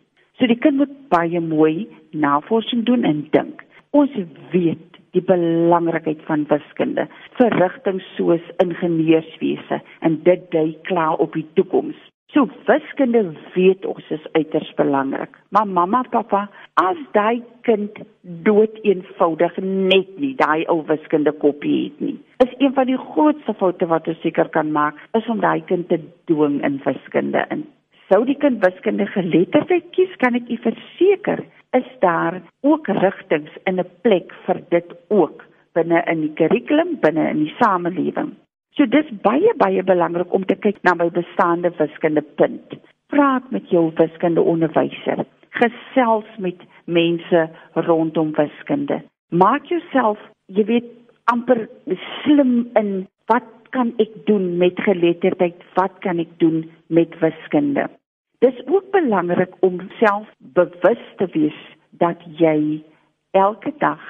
So 0.40 0.48
die 0.48 0.56
kind 0.56 0.80
moet 0.80 0.94
baie 1.12 1.42
mooi 1.44 1.84
navorsing 2.16 2.86
doen 2.88 3.04
en 3.04 3.26
dink. 3.36 3.60
Ons 3.92 4.16
weet 4.54 4.96
die 5.12 5.24
belangrikheid 5.28 6.24
van 6.24 6.46
wiskunde 6.48 7.04
vir 7.36 7.58
rigtings 7.60 8.06
soos 8.16 8.48
ingenieurswese 8.64 9.82
en 10.00 10.16
dit 10.24 10.48
dui 10.56 10.70
klaar 10.88 11.20
op 11.20 11.36
die 11.36 11.44
toekoms. 11.60 12.00
So 12.30 12.46
wiskunde 12.66 13.32
weet 13.54 13.86
ons 13.90 14.10
is 14.14 14.26
uiters 14.32 14.68
belangrik. 14.78 15.34
Maar 15.50 15.66
mamma, 15.66 16.04
pappa, 16.10 16.44
as 16.78 16.98
daai 17.12 17.42
kind 17.66 17.96
dood 18.46 18.76
eenvoudig 18.86 19.56
net 19.64 20.12
nie 20.22 20.36
daai 20.38 20.62
ou 20.70 20.84
wiskunde 20.86 21.32
kopie 21.42 21.88
het 21.88 22.04
nie. 22.04 22.14
Is 22.44 22.52
een 22.62 22.74
van 22.76 22.86
die 22.86 22.98
grootste 22.98 23.54
foute 23.58 23.88
wat 23.90 24.06
ons 24.08 24.20
seker 24.22 24.48
kan 24.54 24.70
maak, 24.70 25.00
is 25.18 25.26
om 25.26 25.42
daai 25.42 25.64
kind 25.66 25.88
te 25.90 25.98
dwing 26.30 26.60
in 26.66 26.78
wiskunde 26.84 27.42
in. 27.50 27.64
Sou 28.12 28.22
die 28.26 28.38
kind 28.38 28.62
wiskunde 28.62 29.08
geletterdheid 29.10 29.90
kies, 29.96 30.14
kan 30.22 30.38
ek 30.38 30.46
u 30.50 30.58
verseker, 30.62 31.42
is 31.74 31.90
daar 32.02 32.38
ook 32.66 32.86
rigtings 33.02 33.58
in 33.66 33.82
'n 33.82 33.90
plek 34.02 34.30
vir 34.46 34.62
dit 34.70 34.94
ook 35.08 35.42
binne 35.74 36.02
in 36.06 36.20
die 36.20 36.34
kurrikulum, 36.38 36.98
binne 37.02 37.28
in 37.30 37.44
die 37.44 37.54
samelewing. 37.58 38.32
So 38.78 38.86
dis 38.86 39.08
baie 39.24 39.52
baie 39.58 39.82
belangrik 39.82 40.32
om 40.34 40.44
te 40.46 40.54
kyk 40.54 40.78
na 40.86 40.94
my 40.94 41.08
bestaande 41.14 41.72
wiskunde 41.78 42.22
punt. 42.38 42.76
Praat 43.10 43.50
met 43.50 43.70
jou 43.74 43.88
wiskunde 43.98 44.42
onderwyser. 44.42 45.24
Gesels 45.58 46.28
met 46.38 46.60
mense 46.84 47.48
rondom 47.74 48.30
wiskunde. 48.38 49.00
Maak 49.30 49.66
jouself, 49.70 50.18
jy 50.46 50.64
weet, 50.68 50.86
amper 51.30 51.66
slim 52.22 52.70
in 52.78 52.92
wat 53.30 53.46
kan 53.74 53.92
ek 54.02 54.14
doen 54.26 54.56
met 54.58 54.78
geletterdheid? 54.86 55.58
Wat 55.74 55.98
kan 56.06 56.22
ek 56.22 56.32
doen 56.42 56.64
met 56.86 57.14
wiskunde? 57.22 57.88
Dis 58.40 58.56
ook 58.66 58.90
belangrik 58.94 59.52
om 59.66 59.82
self 59.98 60.30
bewus 60.38 61.02
te 61.18 61.26
wees 61.34 61.58
dat 62.02 62.22
jy 62.38 62.80
elke 63.36 63.74
dag 63.78 64.00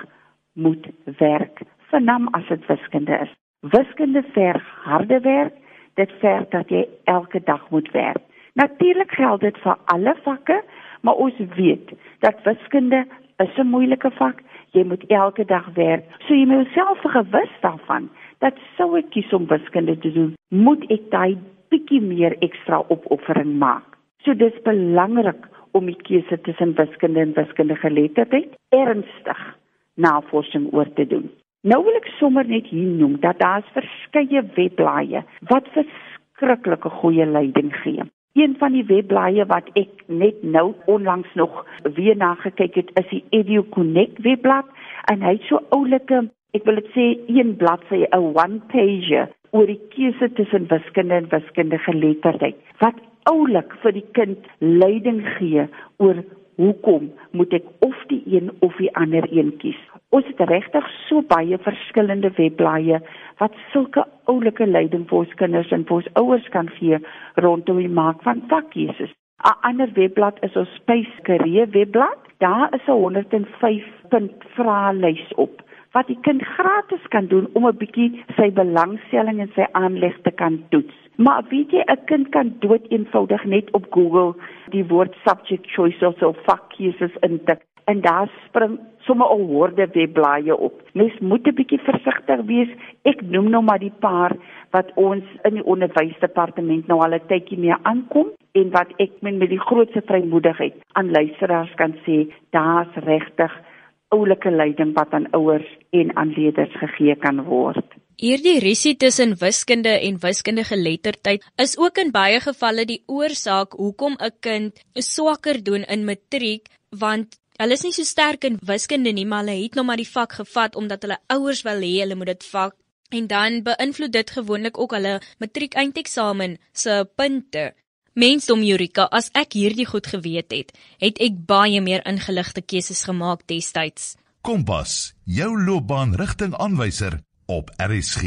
moet 0.52 0.86
werk, 1.18 1.64
vernam 1.90 2.28
as 2.36 2.46
dit 2.48 2.66
wiskunde 2.68 3.16
is. 3.24 3.32
Wiskunde 3.60 4.22
verg 4.32 4.64
harde 4.82 5.20
werk, 5.20 5.52
dit 5.94 6.12
verg 6.20 6.48
dat 6.48 6.70
jy 6.72 6.86
elke 7.04 7.42
dag 7.44 7.66
moet 7.70 7.90
werk. 7.92 8.22
Natuurlik 8.56 9.10
geld 9.12 9.40
dit 9.40 9.58
vir 9.60 9.76
alle 9.92 10.14
vakke, 10.24 10.62
maar 11.04 11.20
ons 11.20 11.36
weet 11.56 11.92
dat 12.24 12.40
wiskunde 12.44 13.04
is 13.44 13.58
'n 13.58 13.66
moeilike 13.66 14.10
vak. 14.10 14.40
Jy 14.72 14.84
moet 14.84 15.04
elke 15.06 15.44
dag 15.44 15.68
werk. 15.74 16.04
So 16.18 16.34
jy 16.34 16.46
moet 16.46 16.72
self 16.72 16.98
gewis 17.00 17.52
daarvan 17.60 18.08
dat 18.38 18.54
sou 18.76 18.96
ek 18.98 19.10
kies 19.10 19.32
om 19.32 19.46
wiskunde 19.46 19.98
te 19.98 20.12
doen, 20.12 20.34
moet 20.48 20.90
ek 20.90 21.10
daai 21.10 21.38
bietjie 21.68 22.00
meer 22.00 22.36
ekstra 22.38 22.82
opoffering 22.88 23.58
maak. 23.58 23.96
So 24.24 24.34
dis 24.34 24.62
belangrik 24.62 25.48
om 25.70 25.86
die 25.86 26.00
keuse 26.02 26.40
tussen 26.40 26.74
wiskunde 26.74 27.20
en 27.20 27.32
wiskundige 27.32 27.80
geletterdheid 27.80 28.56
ernstig 28.68 29.56
navorsing 29.96 30.72
oor 30.72 30.92
te 30.92 31.06
doen. 31.06 31.30
Nou 31.60 31.82
wil 31.84 31.96
ek 31.98 32.06
sommer 32.16 32.46
net 32.48 32.70
hier 32.72 32.88
noem 32.88 33.18
dat 33.20 33.36
daar 33.42 33.64
verskeie 33.74 34.40
webblaaie 34.56 35.20
wat 35.50 35.66
verskriklike 35.74 36.88
goeie 37.02 37.26
leiding 37.28 37.68
gee. 37.82 38.06
Een 38.38 38.54
van 38.56 38.72
die 38.72 38.84
webblaaie 38.88 39.44
wat 39.50 39.68
ek 39.76 40.06
net 40.08 40.40
nou 40.40 40.70
onlangs 40.88 41.28
nog 41.36 41.58
weer 41.98 42.16
na 42.16 42.32
gekyk 42.40 42.78
het, 42.80 42.94
is 42.96 43.10
die 43.12 43.24
EduConnect 43.42 44.22
webblad 44.24 44.72
en 45.12 45.20
hy 45.20 45.34
het 45.36 45.44
so 45.50 45.60
oulike, 45.76 46.22
ek 46.56 46.64
wil 46.64 46.80
dit 46.80 46.90
sê 46.96 47.06
een 47.28 47.52
bladsy, 47.60 48.06
'n 48.08 48.32
one 48.32 48.62
pager 48.72 49.28
oor 49.52 49.66
die 49.66 49.80
keuse 49.92 50.32
tussen 50.38 50.68
wiskunde 50.70 51.14
en 51.14 51.28
wiskundige 51.28 51.92
geletterdheid 51.92 52.56
wat 52.80 52.96
oulik 53.28 53.74
vir 53.82 53.92
die 53.92 54.06
kind 54.16 54.46
leiding 54.58 55.20
gee 55.36 55.66
oor 55.98 56.22
hoekom 56.60 57.10
moet 57.36 57.52
ek 57.58 57.66
of 57.86 57.96
die 58.12 58.22
een 58.26 58.50
of 58.66 58.76
die 58.76 58.90
ander 58.96 59.26
een 59.32 59.52
kies. 59.62 59.78
Ons 60.10 60.26
het 60.26 60.42
regtig 60.50 60.86
so 61.06 61.22
baie 61.32 61.58
verskillende 61.64 62.32
webblaaie 62.36 63.00
wat 63.40 63.56
sulke 63.72 64.04
oulike 64.32 64.66
leiding 64.66 65.06
vir 65.08 65.22
ons 65.22 65.34
kinders 65.42 65.72
en 65.76 65.86
vir 65.88 66.00
ons 66.00 66.12
ouers 66.22 66.48
kan 66.56 66.68
gee 66.78 66.98
rondom 67.44 67.80
die 67.82 67.94
maak 68.00 68.22
van 68.26 68.44
vakkeuses. 68.52 69.12
'n 69.40 69.56
Ander 69.68 69.90
webblad 69.96 70.36
is 70.46 70.56
ons 70.56 70.74
Space 70.76 71.22
Career 71.22 71.70
webblad. 71.70 72.18
Daar 72.38 72.68
is 72.74 72.86
'n 72.86 73.00
105 73.04 73.84
punt 74.08 74.32
vraelys 74.56 75.32
op 75.34 75.62
wat 75.92 76.06
die 76.06 76.18
kind 76.22 76.42
gratis 76.42 77.04
kan 77.08 77.26
doen 77.26 77.48
om 77.52 77.66
'n 77.66 77.76
bietjie 77.76 78.24
sy 78.36 78.50
belangstelling 78.52 79.40
en 79.40 79.50
sy 79.54 79.66
aanleg 79.72 80.16
te 80.22 80.30
kan 80.30 80.64
toets. 80.68 80.94
Maar 81.20 81.42
weet 81.48 81.70
jy, 81.70 81.82
'n 81.84 82.04
kind 82.04 82.28
kan 82.28 82.54
dood 82.58 82.84
eenvoudig 82.88 83.44
net 83.44 83.70
op 83.70 83.86
Google 83.90 84.34
die 84.70 84.86
woord 84.86 85.14
subject 85.24 85.66
choice 85.70 86.06
of 86.06 86.16
so 86.18 86.32
vakkeuses 86.32 87.14
intik 87.20 87.60
en 87.84 88.00
daar 88.00 88.30
spring 88.46 88.78
sommer 88.98 89.26
al 89.26 89.44
horde 89.46 89.88
webblaaie 89.92 90.56
op. 90.56 90.82
Mens 90.92 91.18
moet 91.18 91.46
'n 91.46 91.54
bietjie 91.54 91.78
versigtig 91.78 92.40
wees. 92.52 92.68
Ek 93.02 93.20
noem 93.22 93.50
nou 93.50 93.62
maar 93.62 93.78
die 93.78 93.96
paar 93.98 94.36
wat 94.70 94.88
ons 94.94 95.24
in 95.42 95.54
die 95.54 95.64
onderwysdepartement 95.64 96.86
nou 96.86 97.00
al 97.00 97.14
'n 97.14 97.26
tydjie 97.26 97.58
mee 97.58 97.76
aankom 97.82 98.28
en 98.52 98.70
wat 98.70 98.90
ek 98.96 99.10
met 99.20 99.34
met 99.38 99.48
die 99.48 99.64
grootste 99.68 100.02
vrymoedigheid 100.06 100.74
aan 100.92 101.10
luisteraars 101.10 101.74
kan 101.74 101.94
sê, 102.06 102.32
daar's 102.50 102.94
regtig 102.94 103.60
oulike 104.08 104.50
leiding 104.50 104.92
wat 104.94 105.12
aan 105.12 105.30
ouers 105.30 105.78
en 105.90 106.16
aan 106.16 106.32
leerders 106.36 106.74
gegee 106.76 107.14
kan 107.14 107.44
word. 107.44 107.99
Hierdie 108.20 108.58
risie 108.60 108.98
tussen 109.00 109.30
wiskunde 109.40 109.92
en 110.04 110.18
wiskundige 110.20 110.74
geletterdheid 110.74 111.44
is 111.56 111.78
ook 111.80 111.96
in 112.02 112.10
baie 112.12 112.40
gevalle 112.44 112.82
die 112.84 112.98
oorsaak 113.08 113.72
hoekom 113.80 114.18
'n 114.20 114.34
kind 114.44 114.82
swakker 114.94 115.62
doen 115.64 115.86
in 115.88 116.04
matriek 116.04 116.68
want 116.90 117.38
hulle 117.56 117.72
is 117.72 117.82
nie 117.82 117.92
so 117.92 118.04
sterk 118.04 118.44
in 118.44 118.58
wiskunde 118.60 119.12
nie 119.12 119.24
maar 119.24 119.44
hulle 119.44 119.62
het 119.62 119.74
nog 119.74 119.86
maar 119.86 119.96
die 119.96 120.12
vak 120.16 120.32
gevat 120.32 120.76
omdat 120.76 121.02
hulle 121.02 121.18
ouers 121.28 121.62
wil 121.62 121.80
hê 121.80 121.94
hulle 122.00 122.14
moet 122.14 122.26
dit 122.26 122.44
vak 122.44 122.74
en 123.08 123.26
dan 123.26 123.62
beïnvloed 123.62 124.12
dit 124.12 124.30
gewoonlik 124.30 124.78
ook 124.78 124.92
hulle 124.92 125.14
matriek 125.38 125.74
eindeksamen 125.74 126.58
se 126.72 127.08
punte. 127.16 127.72
Mensdom 128.12 128.60
Eureka, 128.62 129.08
as 129.10 129.30
ek 129.32 129.52
hierdie 129.52 129.86
goed 129.86 130.06
geweet 130.06 130.52
het, 130.52 130.76
het 130.98 131.16
ek 131.18 131.40
baie 131.46 131.80
meer 131.80 132.04
ingeligte 132.04 132.60
keuses 132.60 133.02
gemaak 133.04 133.46
destyds. 133.46 134.16
Kompas, 134.42 135.14
jou 135.24 135.56
loopbaanrigtingaanwyser 135.64 137.20
op 137.50 137.70
RSG. 137.90 138.22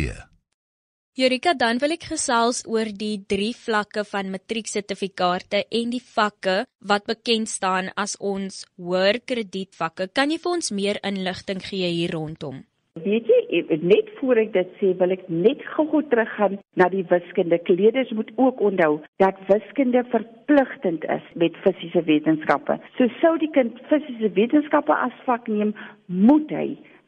Jurika, 1.16 1.54
dan 1.54 1.78
wil 1.78 1.94
ek 1.94 2.08
gesels 2.10 2.64
oor 2.68 2.90
die 2.90 3.22
drie 3.30 3.54
vlakke 3.56 4.02
van 4.10 4.32
matrieksertifikate 4.34 5.62
en 5.80 5.94
die 5.94 6.02
vakke 6.02 6.64
wat 6.92 7.06
bekend 7.08 7.52
staan 7.52 7.92
as 7.96 8.18
ons 8.18 8.64
hoër 8.82 9.22
kredietvakke. 9.22 10.10
Kan 10.18 10.34
jy 10.34 10.42
vir 10.44 10.56
ons 10.58 10.72
meer 10.74 11.00
inligting 11.08 11.62
gee 11.64 11.92
hier 11.94 12.16
rondom? 12.18 12.64
Weet 13.06 13.30
jy, 13.30 13.62
net 13.82 14.10
voor 14.20 14.42
ek 14.42 14.52
dit 14.54 14.74
sê, 14.80 14.92
wil 14.98 15.14
ek 15.16 15.24
net 15.30 15.62
gou 15.74 16.02
teruggaan 16.12 16.60
na 16.78 16.90
die 16.94 17.06
wiskunde. 17.10 17.58
Kleerders 17.70 18.12
moet 18.18 18.30
ook 18.36 18.62
onthou 18.62 19.00
dat 19.24 19.40
wiskunde 19.48 20.04
verpligtend 20.12 21.06
is 21.16 21.30
met 21.42 21.58
fisiese 21.64 22.04
wetenskappe. 22.10 22.78
So 22.98 23.08
sou 23.22 23.38
die 23.42 23.50
kind 23.56 23.80
fisiese 23.90 24.34
wetenskappe 24.36 24.98
as 25.08 25.16
vak 25.30 25.50
neem, 25.50 25.74
moet 26.06 26.54
hy 26.54 26.68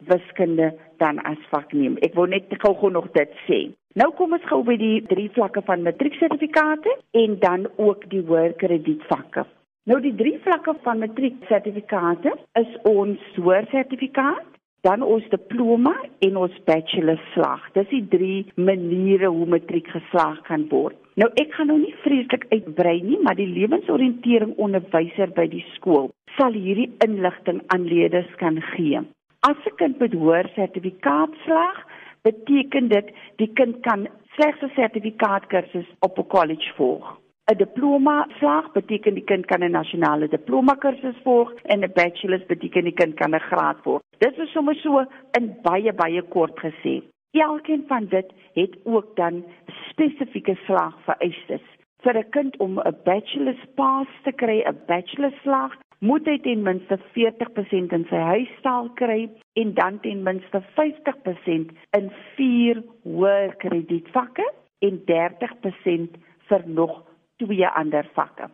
wiskunde 0.09 0.71
dan 1.01 1.19
as 1.29 1.41
vak 1.51 1.73
neem. 1.73 1.97
Ek 2.05 2.15
wil 2.17 2.29
net 2.31 2.51
gou-gou 2.61 2.91
nog 2.93 3.11
dit 3.17 3.31
sê. 3.47 3.59
Nou 3.95 4.09
kom 4.17 4.35
ons 4.35 4.47
gou 4.49 4.61
by 4.67 4.75
die 4.79 4.97
drie 5.07 5.29
vlakke 5.35 5.63
van 5.67 5.85
matrieksertifikate 5.85 6.97
en 7.21 7.37
dan 7.39 7.69
ook 7.77 8.09
die 8.11 8.23
hoër 8.27 8.57
kredietvakke. 8.59 9.45
Nou 9.85 10.01
die 10.03 10.15
drie 10.17 10.35
vlakke 10.43 10.73
van 10.83 10.99
matrieksertifikate 11.03 12.33
is 12.59 12.75
ons 12.89 13.21
hoër 13.37 13.69
sertifikaat, 13.71 14.51
dan 14.85 15.01
ons 15.01 15.23
diploma 15.31 15.93
en 16.27 16.35
ons 16.37 16.57
bachelor 16.67 17.21
slag. 17.33 17.63
Dis 17.73 17.87
die 17.89 18.03
drie 18.11 18.41
maniere 18.55 19.31
hoe 19.33 19.47
matriek 19.49 19.87
geslaag 19.93 20.43
kan 20.49 20.67
word. 20.69 20.99
Nou 21.17 21.31
ek 21.41 21.55
gaan 21.55 21.71
nou 21.71 21.79
nie 21.81 21.95
vreeslik 22.03 22.45
uitbrei 22.51 22.99
nie, 23.01 23.17
maar 23.23 23.39
die 23.39 23.49
lewensoriëntering 23.49 24.57
onderwyser 24.61 25.31
by 25.37 25.47
die 25.49 25.63
skool 25.73 26.11
sal 26.37 26.55
hierdie 26.55 26.91
inligting 27.05 27.61
aan 27.73 27.87
leerders 27.87 28.31
kan 28.41 28.59
gee 28.75 29.01
As 29.49 29.57
'n 29.65 29.75
kind 29.75 29.99
met 29.99 30.13
hoër 30.13 30.47
sertifikaat 30.53 31.33
slaag, 31.45 31.77
beteken 32.21 32.87
dit 32.87 33.07
die 33.41 33.51
kind 33.53 33.75
kan 33.87 34.07
slegs 34.35 34.61
'n 34.61 34.71
sertifikaatkursus 34.75 35.89
op 35.99 36.17
'n 36.17 36.27
college 36.35 36.73
volg. 36.77 37.05
'n 37.51 37.57
Diploma 37.57 38.27
slaag 38.39 38.71
beteken 38.71 39.13
die 39.13 39.23
kind 39.23 39.45
kan 39.45 39.63
'n 39.63 39.71
nasionale 39.71 40.27
diploma 40.27 40.73
kursus 40.73 41.19
volg 41.23 41.53
en 41.61 41.83
'n 41.83 41.91
bachelor's 41.93 42.45
beteken 42.45 42.83
die 42.83 42.97
kind 43.01 43.13
kan 43.13 43.35
'n 43.35 43.47
graad 43.49 43.77
volg. 43.83 44.01
Dit 44.17 44.37
is 44.37 44.51
sommer 44.51 44.75
so 44.75 45.05
in 45.37 45.55
baie 45.61 45.93
baie 45.93 46.21
kort 46.21 46.59
gesê. 46.65 47.03
Elkeen 47.31 47.83
van 47.87 48.05
dit 48.05 48.27
het 48.53 48.73
ook 48.83 49.15
dan 49.15 49.45
spesifieke 49.89 50.55
slaagvereistes. 50.65 51.65
Vir 52.01 52.17
'n 52.17 52.29
kind 52.29 52.57
om 52.57 52.79
'n 52.79 52.97
bachelor's 53.03 53.63
pass 53.75 54.09
te 54.23 54.31
kry, 54.31 54.57
'n 54.61 54.79
bachelor's 54.87 55.41
slaag, 55.41 55.73
moet 56.05 56.27
hy 56.29 56.35
ten 56.43 56.61
minste 56.65 56.97
40% 57.15 57.93
in 57.97 58.05
sy 58.11 58.21
huistaal 58.29 58.91
kry 58.99 59.25
en 59.61 59.73
dan 59.77 59.97
ten 60.03 60.21
minste 60.27 60.61
50% 60.77 61.73
in 61.97 62.11
vier 62.35 62.81
hoër 63.07 63.55
kredietvakke 63.63 64.45
en 64.85 65.01
30% 65.09 66.19
vir 66.49 66.65
nog 66.67 67.01
twee 67.41 67.67
ander 67.81 68.07
vakke. 68.17 68.51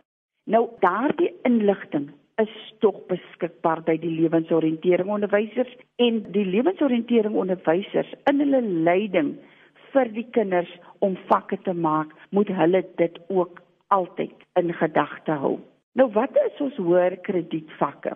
Nou 0.50 0.64
daardie 0.82 1.30
inligting 1.48 2.10
is 2.40 2.52
tog 2.80 3.02
beskikbaar 3.10 3.82
by 3.86 3.98
die 4.00 4.14
lewensoriëntering 4.16 5.10
onderwysers 5.12 5.74
en 6.02 6.22
die 6.34 6.46
lewensoriëntering 6.48 7.36
onderwysers 7.38 8.14
in 8.30 8.40
hulle 8.42 8.62
leiding 8.88 9.34
vir 9.92 10.08
die 10.16 10.26
kinders 10.32 10.72
om 11.04 11.18
vakke 11.28 11.58
te 11.66 11.74
maak, 11.76 12.14
moet 12.30 12.48
hulle 12.48 12.80
dit 12.96 13.20
ook 13.28 13.60
altyd 13.92 14.48
in 14.56 14.72
gedagte 14.80 15.36
hou. 15.44 15.58
Nou 15.98 16.08
wat 16.12 16.36
is 16.40 16.60
ons 16.64 16.76
hoër 16.80 17.18
kredietvakke? 17.26 18.14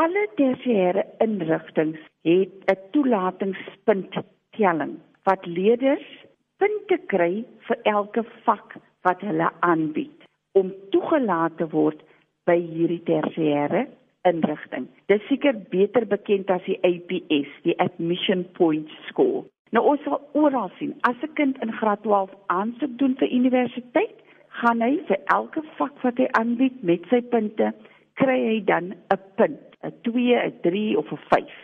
Alle 0.00 0.22
tersiêre 0.38 1.04
inrigtinge 1.24 2.00
het 2.24 2.54
'n 2.72 2.78
toelatingspunt 2.92 4.16
telling 4.56 4.96
wat 5.28 5.46
leerders 5.46 6.08
punte 6.56 6.98
kry 7.06 7.44
vir 7.68 7.78
elke 7.82 8.24
vak 8.44 8.76
wat 9.02 9.20
hulle 9.20 9.50
aanbied 9.60 10.24
om 10.52 10.72
toegelaat 10.90 11.56
te 11.56 11.68
word 11.68 12.00
by 12.46 12.56
hierdie 12.56 13.02
tersiêre 13.04 13.86
inrigting. 14.22 14.88
Dit 15.06 15.20
is 15.20 15.28
seker 15.28 15.54
beter 15.70 16.06
bekend 16.06 16.50
as 16.50 16.64
die 16.64 16.78
APS, 16.82 17.50
die 17.62 17.78
Admission 17.78 18.46
Point 18.52 18.88
Score. 19.08 19.44
Nou 19.70 19.84
ons 19.84 20.02
sal 20.02 20.20
oral 20.32 20.70
sien 20.78 20.94
as 21.00 21.16
'n 21.22 21.34
kind 21.34 21.58
in 21.62 21.72
graad 21.72 22.02
12 22.02 22.30
aansoek 22.46 22.98
doen 22.98 23.16
vir 23.16 23.28
universiteit, 23.28 24.16
gaan 24.60 24.80
hy 24.80 24.96
vir 25.08 25.20
elke 25.34 25.62
vak 25.78 26.02
wat 26.04 26.18
hy 26.22 26.26
aanbied 26.40 26.82
met 26.90 27.04
sy 27.10 27.20
punte 27.32 27.72
kry 28.20 28.36
hy 28.48 28.58
dan 28.64 28.94
'n 29.12 29.20
punt, 29.36 29.76
'n 29.84 29.92
2, 30.02 30.36
'n 30.36 30.60
3 30.62 30.98
of 30.98 31.12
'n 31.12 31.22
5. 31.32 31.56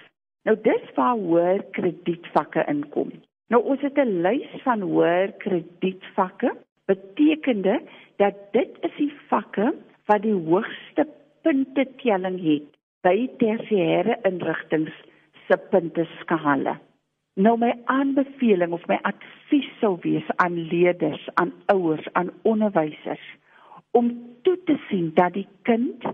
Nou 0.44 0.56
dis 0.68 0.84
waar 0.96 1.16
hoër 1.16 1.62
kredietvakke 1.76 2.64
inkom. 2.68 3.10
Nou 3.50 3.62
ons 3.62 3.80
het 3.80 3.98
'n 3.98 4.22
lys 4.26 4.50
van 4.64 4.80
hoër 4.80 5.32
kredietvakke, 5.44 6.50
betekende 6.86 7.80
dat 8.16 8.34
dit 8.52 8.72
is 8.80 8.94
die 8.96 9.12
vakke 9.28 9.74
wat 10.06 10.22
die 10.22 10.38
hoogste 10.48 11.06
punte 11.42 11.86
telling 12.02 12.38
het 12.42 12.68
by 13.02 13.28
tersiêre 13.38 14.18
inrigtinge 14.28 14.92
se 15.48 15.56
punteskale. 15.70 16.76
Nou 17.34 17.56
my 17.56 17.72
aanbeveling 17.88 18.74
of 18.76 18.82
my 18.88 18.98
advies 19.08 19.68
sou 19.80 19.96
wees 20.02 20.26
aan 20.36 20.58
leerders, 20.68 21.28
aan 21.40 21.52
ouers, 21.72 22.08
aan 22.12 22.28
onderwysers 22.42 23.24
om 23.92 24.10
toe 24.42 24.58
te 24.64 24.76
sien 24.88 25.10
dat 25.14 25.32
die 25.32 25.48
kind 25.62 26.04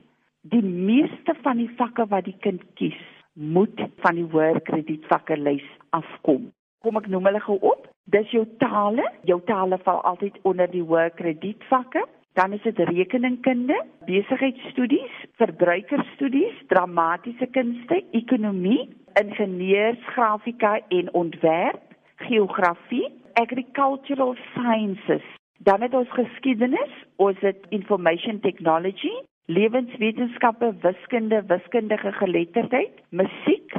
die 0.41 0.63
meeste 0.63 1.35
van 1.43 1.59
die 1.59 1.71
vakke 1.77 2.07
wat 2.11 2.25
die 2.27 2.37
kind 2.43 2.63
kies, 2.79 2.99
moet 3.33 3.83
van 4.03 4.19
die 4.19 4.27
hoër 4.31 4.61
kredietvakke 4.67 5.37
lys 5.37 5.67
afkom. 5.91 6.49
Kom 6.83 6.99
ek 6.99 7.07
noem 7.11 7.27
hulle 7.31 7.43
gou 7.43 7.59
op? 7.67 7.87
Dis 8.11 8.31
jou 8.35 8.45
tale. 8.63 9.05
Jou 9.27 9.41
tale 9.47 9.79
val 9.83 10.01
altyd 10.11 10.39
onder 10.49 10.71
die 10.71 10.83
hoër 10.83 11.11
kredietvakke. 11.19 12.05
Dan 12.39 12.53
is 12.53 12.63
dit 12.63 12.79
rekeningkunde, 12.79 13.85
besigheidstudies, 14.07 15.15
verbruikerstudies, 15.41 16.61
dramatiese 16.67 17.47
kunste, 17.51 18.05
ekonomie, 18.11 18.97
ingenieursgrafika 19.21 20.81
en 20.89 21.13
ontwerp, 21.15 21.81
geografie, 22.17 23.09
agricultural 23.33 24.37
sciences. 24.53 25.27
Dan 25.59 25.81
het 25.81 25.95
ons 25.95 26.13
geskiedenis, 26.15 26.95
ons 27.17 27.41
het 27.41 27.67
information 27.69 28.41
technology, 28.41 29.13
lewenswetenskappe, 29.45 30.73
wiskunde, 30.87 31.43
wiskundige 31.47 32.13
geletterdheid, 32.23 33.03
musiek, 33.11 33.79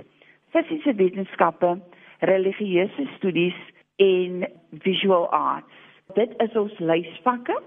fisiese 0.51 0.95
wetenskappe, 0.99 1.77
religieuse 2.19 3.07
studies 3.15 3.55
en 3.95 4.49
visual 4.83 5.31
arts. 5.31 5.83
Dit 6.13 6.35
is 6.43 6.55
ons 6.59 6.79
lysvakke. 6.79 7.61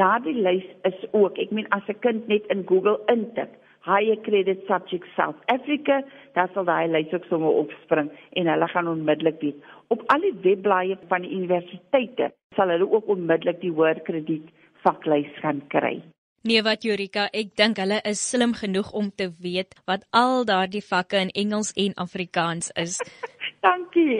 Daardie 0.00 0.38
lys 0.40 0.64
is 0.88 1.00
ook, 1.12 1.36
ek 1.38 1.50
meen 1.52 1.68
as 1.76 1.88
'n 1.88 1.98
kind 2.00 2.28
net 2.28 2.46
in 2.54 2.62
Google 2.66 2.98
intik, 3.12 3.50
higher 3.84 4.16
credit 4.16 4.64
subject 4.66 5.04
South 5.16 5.40
Africa, 5.46 6.00
dan 6.34 6.48
sal 6.54 6.64
daai 6.64 6.88
lys 6.88 7.12
ook 7.12 7.24
sommer 7.28 7.52
opspring 7.64 8.08
en 8.32 8.46
hulle 8.46 8.68
gaan 8.68 8.88
onmiddellik 8.88 9.40
weet. 9.40 9.58
Op 9.88 10.02
al 10.06 10.20
die 10.20 10.34
webblaaie 10.42 10.96
van 11.08 11.22
die 11.22 11.34
universiteite 11.36 12.32
sal 12.56 12.68
hulle 12.68 12.88
ook 12.88 13.08
onmiddellik 13.08 13.60
die 13.60 13.70
hoër 13.70 14.00
krediet 14.00 14.48
vaklys 14.84 15.28
gaan 15.44 15.60
kry. 15.68 16.00
Nee 16.42 16.62
wat 16.62 16.82
Jurika, 16.82 17.28
ek 17.30 17.52
dink 17.54 17.76
hulle 17.78 18.00
is 18.08 18.22
slim 18.30 18.54
genoeg 18.54 18.92
om 18.92 19.12
te 19.14 19.28
weet 19.44 19.76
wat 19.86 20.08
al 20.10 20.44
daardie 20.44 20.82
vakke 20.82 21.20
in 21.20 21.30
Engels 21.44 21.72
en 21.76 21.94
Afrikaans 21.94 22.72
is. 22.74 22.96
Dankie. 23.66 24.18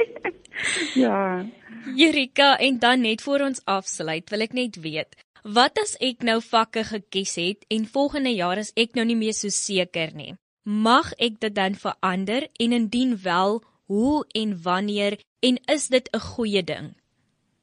ja. 0.94 1.44
Jurika, 1.96 2.58
en 2.58 2.78
dan 2.78 3.00
net 3.00 3.22
voor 3.22 3.40
ons 3.40 3.64
afsluit, 3.64 4.30
wil 4.30 4.40
ek 4.40 4.52
net 4.52 4.78
weet, 4.84 5.16
Wat 5.42 5.74
as 5.82 5.96
ek 5.98 6.20
nou 6.22 6.36
vakke 6.38 6.84
gekies 6.86 7.34
het 7.34 7.64
en 7.66 7.82
volgende 7.90 8.30
jaar 8.30 8.60
as 8.62 8.70
ek 8.78 8.94
nou 8.94 9.02
nie 9.02 9.18
meer 9.18 9.34
so 9.34 9.50
seker 9.50 10.14
nie? 10.14 10.36
Mag 10.62 11.10
ek 11.18 11.40
dit 11.42 11.50
dan 11.56 11.74
verander 11.74 12.46
en 12.62 12.76
indien 12.76 13.16
wel, 13.24 13.58
hoe 13.90 14.22
en 14.38 14.52
wanneer 14.62 15.18
en 15.42 15.58
is 15.66 15.88
dit 15.90 16.06
'n 16.14 16.22
goeie 16.22 16.62
ding? 16.62 16.94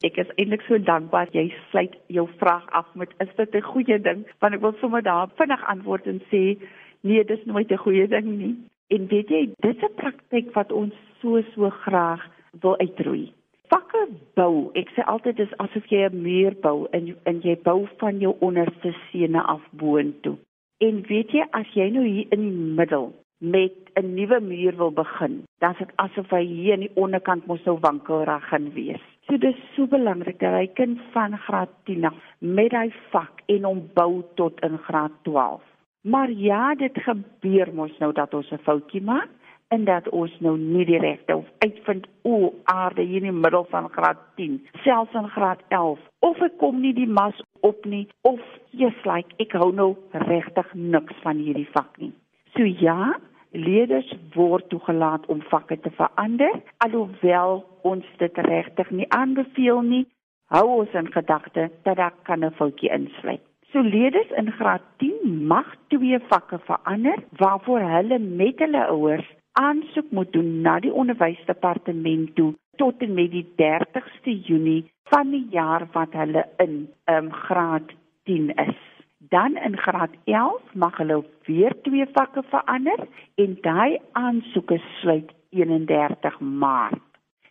Ek 0.04 0.18
is 0.18 0.28
eintlik 0.36 0.62
so 0.68 0.78
dankbaar 0.78 1.32
jy 1.32 1.54
sluit 1.72 1.96
jou 2.08 2.28
vraag 2.44 2.68
af 2.76 2.88
met 2.96 3.16
is 3.20 3.32
dit 3.38 3.56
'n 3.56 3.72
goeie 3.72 4.02
ding? 4.02 4.28
Want 4.40 4.54
ek 4.56 4.62
wil 4.62 4.76
sommer 4.82 5.02
daar 5.02 5.32
vinnig 5.38 5.64
antwoord 5.64 6.06
en 6.06 6.20
sê 6.32 6.60
nee, 7.02 7.24
dis 7.24 7.46
nooit 7.46 7.72
'n 7.72 7.78
goeie 7.78 8.08
ding 8.08 8.28
nie. 8.38 8.56
En 8.90 9.08
weet 9.08 9.30
jy, 9.30 9.50
dis 9.62 9.80
'n 9.84 9.96
praktyk 9.96 10.52
wat 10.54 10.72
ons 10.72 10.94
so 11.22 11.42
so 11.56 11.70
graag 11.70 12.28
wil 12.62 12.78
uitroei 12.78 13.32
vakke 13.70 14.04
bou. 14.36 14.72
Ek 14.80 14.92
sê 14.96 15.06
altyd 15.06 15.38
dis 15.38 15.56
asof 15.64 15.88
jy 15.92 16.10
'n 16.10 16.22
muur 16.24 16.54
bou 16.62 16.88
en 16.92 17.16
en 17.26 17.42
jy 17.42 17.56
bou 17.64 17.88
van 18.00 18.20
jou 18.20 18.36
onderste 18.40 18.94
sene 19.12 19.42
af 19.42 19.62
boontoe. 19.72 20.38
En 20.80 21.02
weet 21.10 21.32
jy 21.32 21.46
as 21.52 21.68
jy 21.76 21.90
nou 21.90 22.06
hier 22.06 22.28
in 22.32 22.42
die 22.42 22.76
middel 22.80 23.14
met 23.40 23.76
'n 23.96 24.14
nuwe 24.16 24.40
muur 24.40 24.76
wil 24.78 24.92
begin, 24.92 25.44
dan 25.60 25.72
is 25.72 25.78
dit 25.78 25.92
asof 25.96 26.30
hy 26.30 26.44
hier 26.46 26.74
aan 26.74 26.88
die 26.88 26.96
onderkant 26.96 27.46
mos 27.48 27.64
nou 27.66 27.78
wankelrig 27.80 28.48
gaan 28.50 28.74
wees. 28.74 29.02
So 29.28 29.38
dis 29.38 29.56
so 29.76 29.88
belangrik 29.88 30.40
dat 30.40 30.54
hy 30.54 30.68
kind 30.68 31.00
van 31.12 31.38
graad 31.38 31.70
10 31.84 32.06
af 32.06 32.16
met 32.40 32.72
hy 32.72 32.92
vak 33.12 33.42
en 33.46 33.64
hom 33.64 33.90
bou 33.94 34.24
tot 34.36 34.60
in 34.62 34.78
graad 34.78 35.12
12. 35.24 35.62
Maar 36.02 36.32
ja, 36.32 36.76
dit 36.76 36.92
gebeur 36.94 37.74
mos 37.74 37.98
nou 38.00 38.14
dat 38.14 38.34
ons 38.34 38.52
'n 38.52 38.58
foutjie 38.58 39.02
maak 39.02 39.30
en 39.70 39.86
dat 39.86 40.10
ons 40.10 40.34
nou 40.40 40.56
nie 40.58 40.86
die 40.86 41.00
regte 41.02 41.36
of 41.36 41.46
uitvind 41.64 42.08
o 42.22 42.54
aarde 42.74 43.06
hier 43.06 43.22
in 43.22 43.30
die 43.30 43.42
middel 43.46 43.68
van 43.70 43.90
graad 43.94 44.22
10 44.42 44.58
selfs 44.84 45.18
in 45.22 45.30
graad 45.36 45.62
11 45.68 46.00
of 46.26 46.42
ek 46.48 46.58
kom 46.62 46.82
nie 46.82 46.94
die 46.98 47.10
mas 47.20 47.38
op 47.70 47.86
nie 47.86 48.08
of 48.30 48.42
jy's 48.82 49.02
like 49.06 49.38
ek 49.46 49.54
hou 49.62 49.72
nou 49.76 49.92
regtig 50.26 50.74
niks 50.74 51.18
van 51.26 51.38
hierdie 51.38 51.68
vak 51.74 51.98
nie. 52.02 52.14
So 52.58 52.66
ja 52.66 53.16
leerders 53.52 54.10
word 54.36 54.70
toegelaat 54.74 55.26
om 55.34 55.42
vakke 55.54 55.78
te 55.86 55.94
verander 55.98 56.62
alhoewel 56.86 57.64
ons 57.90 58.06
dit 58.18 58.42
regtig 58.50 58.90
nie 58.92 59.10
aanbeveel 59.22 59.86
nie 59.86 60.06
hou 60.54 60.66
ons 60.80 60.98
in 60.98 61.12
gedagte 61.14 61.70
dat 61.86 61.98
daar 62.02 62.14
kan 62.24 62.46
'n 62.46 62.58
foutjie 62.58 62.90
insluit. 62.90 63.42
So 63.72 63.82
leerders 63.82 64.32
in 64.38 64.52
graad 64.52 64.82
10 64.98 65.46
mag 65.48 65.76
twee 65.88 66.20
vakke 66.20 66.60
verander 66.60 67.20
waarvoor 67.38 67.80
hulle 67.80 68.20
met 68.20 68.60
hulle 68.60 68.88
ouers 68.88 69.30
aansoek 69.52 70.12
moet 70.12 70.32
doen 70.34 70.62
na 70.62 70.80
die 70.80 70.94
onderwysdepartement 70.94 72.36
toe 72.36 72.54
tot 72.76 73.02
en 73.04 73.14
met 73.14 73.32
die 73.32 73.46
30ste 73.62 74.36
Junie 74.48 74.92
van 75.12 75.32
die 75.32 75.46
jaar 75.52 75.88
wat 75.92 76.14
hulle 76.14 76.46
in 76.58 76.88
um, 77.12 77.32
graad 77.32 77.92
10 78.24 78.54
is. 78.56 78.78
Dan 79.18 79.58
in 79.58 79.78
graad 79.78 80.14
11 80.24 80.74
mag 80.74 80.98
hulle 80.98 81.24
weer 81.46 81.76
twee 81.82 82.06
vakke 82.14 82.44
verander 82.50 83.08
en 83.36 83.58
daai 83.62 84.00
aansoeke 84.12 84.80
sluit 85.02 85.34
31 85.50 86.40
Maart. 86.40 87.04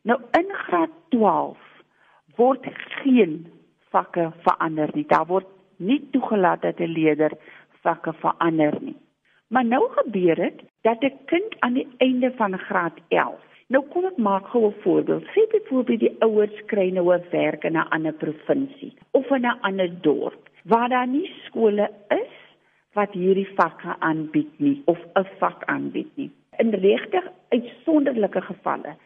Nou 0.02 0.20
in 0.38 0.54
graad 0.64 0.94
12 1.08 1.58
word 2.36 2.66
geen 3.02 3.46
vakke 3.90 4.30
verander 4.46 4.90
nie. 4.94 5.06
Daar 5.06 5.26
word 5.26 5.46
nie 5.76 6.00
toegelaat 6.10 6.62
dat 6.62 6.80
'n 6.80 6.92
leerder 6.92 7.32
vakke 7.82 8.12
verander 8.12 8.78
nie. 8.80 8.96
Maar 9.48 9.64
nou 9.64 9.88
gebeur 9.90 10.34
dit 10.34 10.62
dat 10.82 11.02
'n 11.02 11.18
kind 11.24 11.60
aan 11.60 11.72
die 11.72 11.88
einde 11.98 12.32
van 12.36 12.58
graad 12.58 12.96
11 13.08 13.48
Nou 13.68 13.82
kom 13.92 14.06
ek 14.08 14.16
maak 14.16 14.46
gou 14.48 14.66
'n 14.66 14.80
voorbeeld. 14.82 15.24
Sê 15.34 15.42
byvoorbeeld 15.52 16.00
die 16.00 16.16
ouers 16.26 16.58
kry 16.66 16.88
nou 16.90 17.12
'n 17.14 17.24
werk 17.30 17.64
in 17.64 17.76
'n 17.76 17.90
ander 17.96 18.12
provinsie 18.12 18.92
of 19.10 19.30
in 19.30 19.44
'n 19.44 19.60
ander 19.60 19.90
dorp 20.00 20.48
waar 20.64 20.88
daar 20.88 21.06
nie 21.06 21.30
skole 21.44 21.90
is 22.08 22.34
wat 22.92 23.12
hierdie 23.12 23.48
vakke 23.60 23.96
aanbied 23.98 24.58
nie 24.58 24.82
of 24.84 24.98
'n 25.14 25.26
vak 25.38 25.64
aanbied 25.64 26.16
nie. 26.16 26.30
In 26.56 26.70
regtig 26.70 27.24
uitsonderlike 27.48 28.40
gevalle 28.40 28.96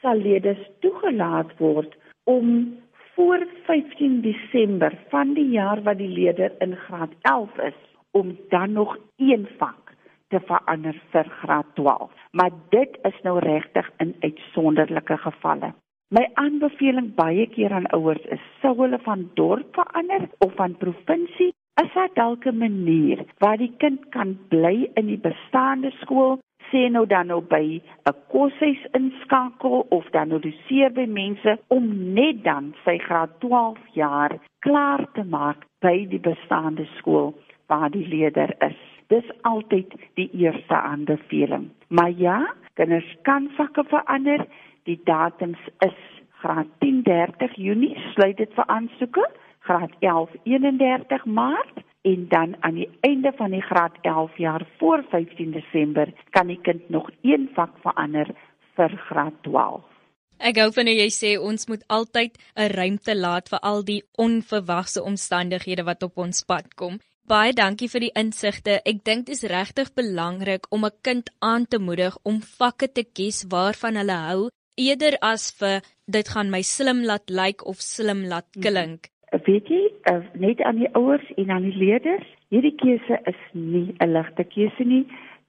sal 0.00 0.16
leerders 0.16 0.70
toegelaat 0.80 1.56
word 1.58 1.96
om 2.24 2.76
voor 3.14 3.46
15 3.66 4.20
Desember 4.20 4.92
van 5.08 5.34
die 5.34 5.50
jaar 5.50 5.82
wat 5.82 5.98
die 5.98 6.08
leerder 6.18 6.52
in 6.58 6.76
graad 6.76 7.12
11 7.22 7.58
is 7.58 7.80
om 8.10 8.36
dan 8.48 8.72
nog 8.72 8.98
een 9.16 9.48
vak 9.58 9.87
te 10.28 10.40
verander 10.40 10.96
vir 11.12 11.28
graad 11.40 11.74
12. 11.74 12.10
Maar 12.32 12.50
dit 12.70 12.98
is 13.10 13.20
nou 13.22 13.38
regtig 13.38 13.90
in 13.98 14.14
uitsonderlike 14.20 15.16
gevalle. 15.16 15.72
My 16.16 16.24
aanbeveling 16.40 17.14
baie 17.14 17.46
keer 17.52 17.72
aan 17.76 17.88
ouers 17.92 18.24
is 18.32 18.44
sou 18.62 18.74
hulle 18.78 18.98
van 19.04 19.26
dorp 19.34 19.74
verander 19.76 20.28
of 20.44 20.54
van 20.56 20.76
provinsie, 20.80 21.52
is 21.82 21.92
daar 21.94 22.12
dalk 22.14 22.46
'n 22.46 22.58
manier 22.58 23.24
waar 23.38 23.56
die 23.56 23.74
kind 23.76 24.08
kan 24.08 24.38
bly 24.48 24.90
in 24.94 25.06
die 25.06 25.20
bestaande 25.28 25.90
skool, 26.00 26.38
sê 26.70 26.88
nou 26.90 27.06
dan 27.06 27.26
nou 27.26 27.40
by 27.40 27.80
'n 28.08 28.16
koshuis 28.32 28.82
inskakel 28.92 29.86
of 29.88 30.10
dan 30.10 30.28
nou 30.28 30.40
doseer 30.40 30.92
by 30.92 31.06
mense 31.06 31.58
om 31.68 32.12
net 32.14 32.44
dan 32.44 32.74
sy 32.84 32.98
graad 32.98 33.40
12 33.40 33.78
jaar 33.92 34.38
klaar 34.58 35.06
te 35.12 35.24
maak 35.24 35.66
by 35.80 36.06
die 36.06 36.20
bestaande 36.20 36.86
skool 36.98 37.34
waar 37.66 37.90
die 37.90 38.08
leerder 38.08 38.54
is. 38.58 38.97
Dis 39.08 39.24
altyd 39.48 39.94
die 40.14 40.28
eerste 40.36 40.74
aanbeveling. 40.74 41.70
Maar 41.88 42.10
ja, 42.10 42.54
kinders 42.74 43.16
kan 43.22 43.48
vakke 43.56 43.84
verander. 43.88 44.46
Die 44.84 45.00
datums 45.04 45.60
is 45.84 45.98
graad 46.42 46.68
10 46.78 47.02
30 47.02 47.56
Junie 47.56 47.96
sluit 48.12 48.36
dit 48.36 48.52
vir 48.54 48.66
aansoeke, 48.66 49.24
graad 49.66 49.92
11 50.00 50.36
31 50.44 51.24
Maart 51.24 51.82
en 52.08 52.28
dan 52.28 52.56
aan 52.60 52.74
die 52.74 52.88
einde 53.00 53.32
van 53.36 53.50
die 53.50 53.62
graad 53.62 53.96
11 54.02 54.36
jaar 54.38 54.66
voor 54.78 55.04
15 55.10 55.50
Desember 55.52 56.12
kan 56.30 56.46
die 56.46 56.60
kind 56.62 56.88
nog 56.88 57.10
een 57.22 57.50
vak 57.54 57.74
verander 57.82 58.30
vir 58.76 58.96
graad 59.08 59.34
12. 59.42 59.82
Ek 60.38 60.54
gou 60.54 60.68
van 60.72 60.86
jy 60.86 61.08
sê 61.10 61.34
ons 61.42 61.66
moet 61.66 61.82
altyd 61.90 62.38
'n 62.54 62.70
ruimte 62.70 63.14
laat 63.16 63.48
vir 63.48 63.58
al 63.58 63.84
die 63.84 64.02
onverwagse 64.14 65.02
omstandighede 65.02 65.82
wat 65.82 66.02
op 66.02 66.16
ons 66.16 66.44
pad 66.44 66.74
kom. 66.74 66.98
Baie 67.28 67.52
dankie 67.52 67.90
vir 67.92 68.00
die 68.06 68.14
insigte. 68.16 68.78
Ek 68.88 69.02
dink 69.04 69.26
dit 69.28 69.34
is 69.36 69.44
regtig 69.52 69.90
belangrik 69.98 70.64
om 70.72 70.86
'n 70.86 70.96
kind 71.04 71.26
aan 71.44 71.66
te 71.68 71.78
moedig 71.78 72.16
om 72.24 72.40
vakke 72.40 72.88
te 72.88 73.04
kies 73.04 73.44
waarvan 73.52 74.00
hulle 74.00 74.16
hou 74.28 74.48
eerder 74.80 75.18
as 75.20 75.52
vir 75.58 75.82
dit 76.06 76.26
gaan 76.32 76.48
my 76.50 76.62
slim 76.62 77.04
laat 77.10 77.28
lyk 77.28 77.66
of 77.66 77.76
slim 77.84 78.24
laat 78.32 78.48
mhm. 78.56 78.62
klink. 78.64 79.00
Weet 79.44 79.68
jy, 79.68 79.82
uh, 80.10 80.24
net 80.40 80.62
aan 80.64 80.80
die 80.80 80.88
ouers 80.94 81.28
en 81.36 81.50
aan 81.50 81.68
die 81.68 81.76
leerders, 81.76 82.24
hierdie 82.48 82.76
keuse 82.80 83.20
is 83.26 83.40
nie 83.52 83.92
'n 84.00 84.12
ligte 84.16 84.44
keuse 84.44 84.84
nie 84.84 85.04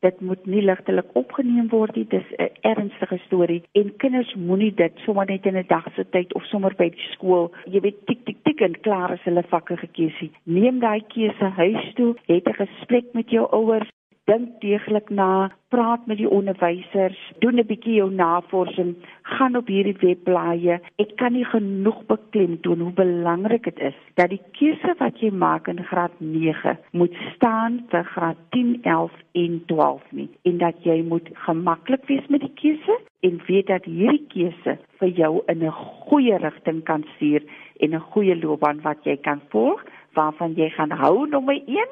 dit 0.06 0.22
moet 0.22 0.46
nie 0.46 0.62
ligtelik 0.62 1.10
opgeneem 1.20 1.68
word 1.70 1.96
nie. 1.96 2.06
Dis 2.08 2.28
'n 2.38 2.50
ernstige 2.62 3.18
storie 3.26 3.64
en 3.74 3.96
kinders 3.98 4.34
moenie 4.36 4.74
dit 4.74 4.94
sommer 5.06 5.26
net 5.26 5.46
in 5.46 5.58
'n 5.58 5.68
dag 5.68 5.88
se 5.96 6.06
tyd 6.10 6.34
of 6.34 6.44
sommer 6.46 6.74
by 6.76 6.90
die 6.90 7.08
skool, 7.12 7.52
jy 7.66 7.80
weet 7.82 8.06
tik 8.06 8.26
tik 8.26 8.38
tik 8.44 8.62
en 8.62 8.82
klaar 8.82 9.12
as 9.12 9.24
hulle 9.24 9.44
vakke 9.44 9.78
gekies 9.78 10.18
het. 10.20 10.32
Neem 10.44 10.80
daai 10.80 11.02
keuse 11.08 11.46
huis 11.46 11.94
toe, 11.96 12.16
het 12.26 12.48
'n 12.48 12.54
gesprek 12.66 13.14
met 13.14 13.30
jou 13.30 13.48
ouers, 13.52 13.90
dink 14.30 14.60
deeglik 14.62 15.10
na, 15.10 15.50
praat 15.74 16.06
met 16.10 16.18
die 16.22 16.30
onderwysers, 16.30 17.20
doen 17.42 17.60
'n 17.60 17.65
bietjie 17.65 17.96
jou 17.98 18.10
navorsing, 18.12 18.96
gaan 19.22 19.56
op 19.56 19.68
hierdie 19.68 19.98
webblaaie. 20.02 20.80
Ek 20.98 21.15
kan 21.18 21.34
nie 21.34 21.46
genoeg 21.46 22.06
beklemtoon 22.06 22.80
hoe 22.80 22.94
belangrik 22.94 23.63
dit 23.63 23.80
is 23.80 23.98
dat 24.15 24.30
die 24.30 24.42
keuse 24.58 24.94
wat 25.00 25.20
jy 25.22 25.32
maak 25.32 25.68
in 25.68 25.84
graad 25.84 26.12
9 26.20 26.78
moet 26.92 27.15
staan 27.36 27.80
vir 27.92 28.04
graad 28.04 28.38
10, 28.56 28.80
11 28.84 29.12
en 29.32 29.62
12 29.65 30.12
nie 30.12 30.30
en 30.44 30.58
dat 30.58 30.84
jy 30.84 31.02
moet 31.08 31.30
gemaklik 31.46 32.06
wees 32.12 32.28
met 32.28 32.42
die 32.42 32.54
keuse 32.62 32.98
en 33.28 33.42
weet 33.48 33.68
dat 33.68 33.86
hierdie 33.86 34.26
keuse 34.34 34.78
vir 35.00 35.10
jou 35.22 35.42
in 35.48 35.63
'n 35.63 35.72
goeie 36.10 36.38
rigting 36.38 36.84
kan 36.84 37.06
stuur 37.15 37.44
en 37.80 37.96
'n 37.96 38.08
goeie 38.12 38.36
loopbaan 38.36 38.82
wat 38.82 39.04
jy 39.04 39.18
kan 39.18 39.42
volg 39.50 39.84
waarvan 40.13 40.54
jy 40.56 40.70
gaan 40.70 40.92
hou 40.92 41.28
nommer 41.28 41.62
1 41.65 41.88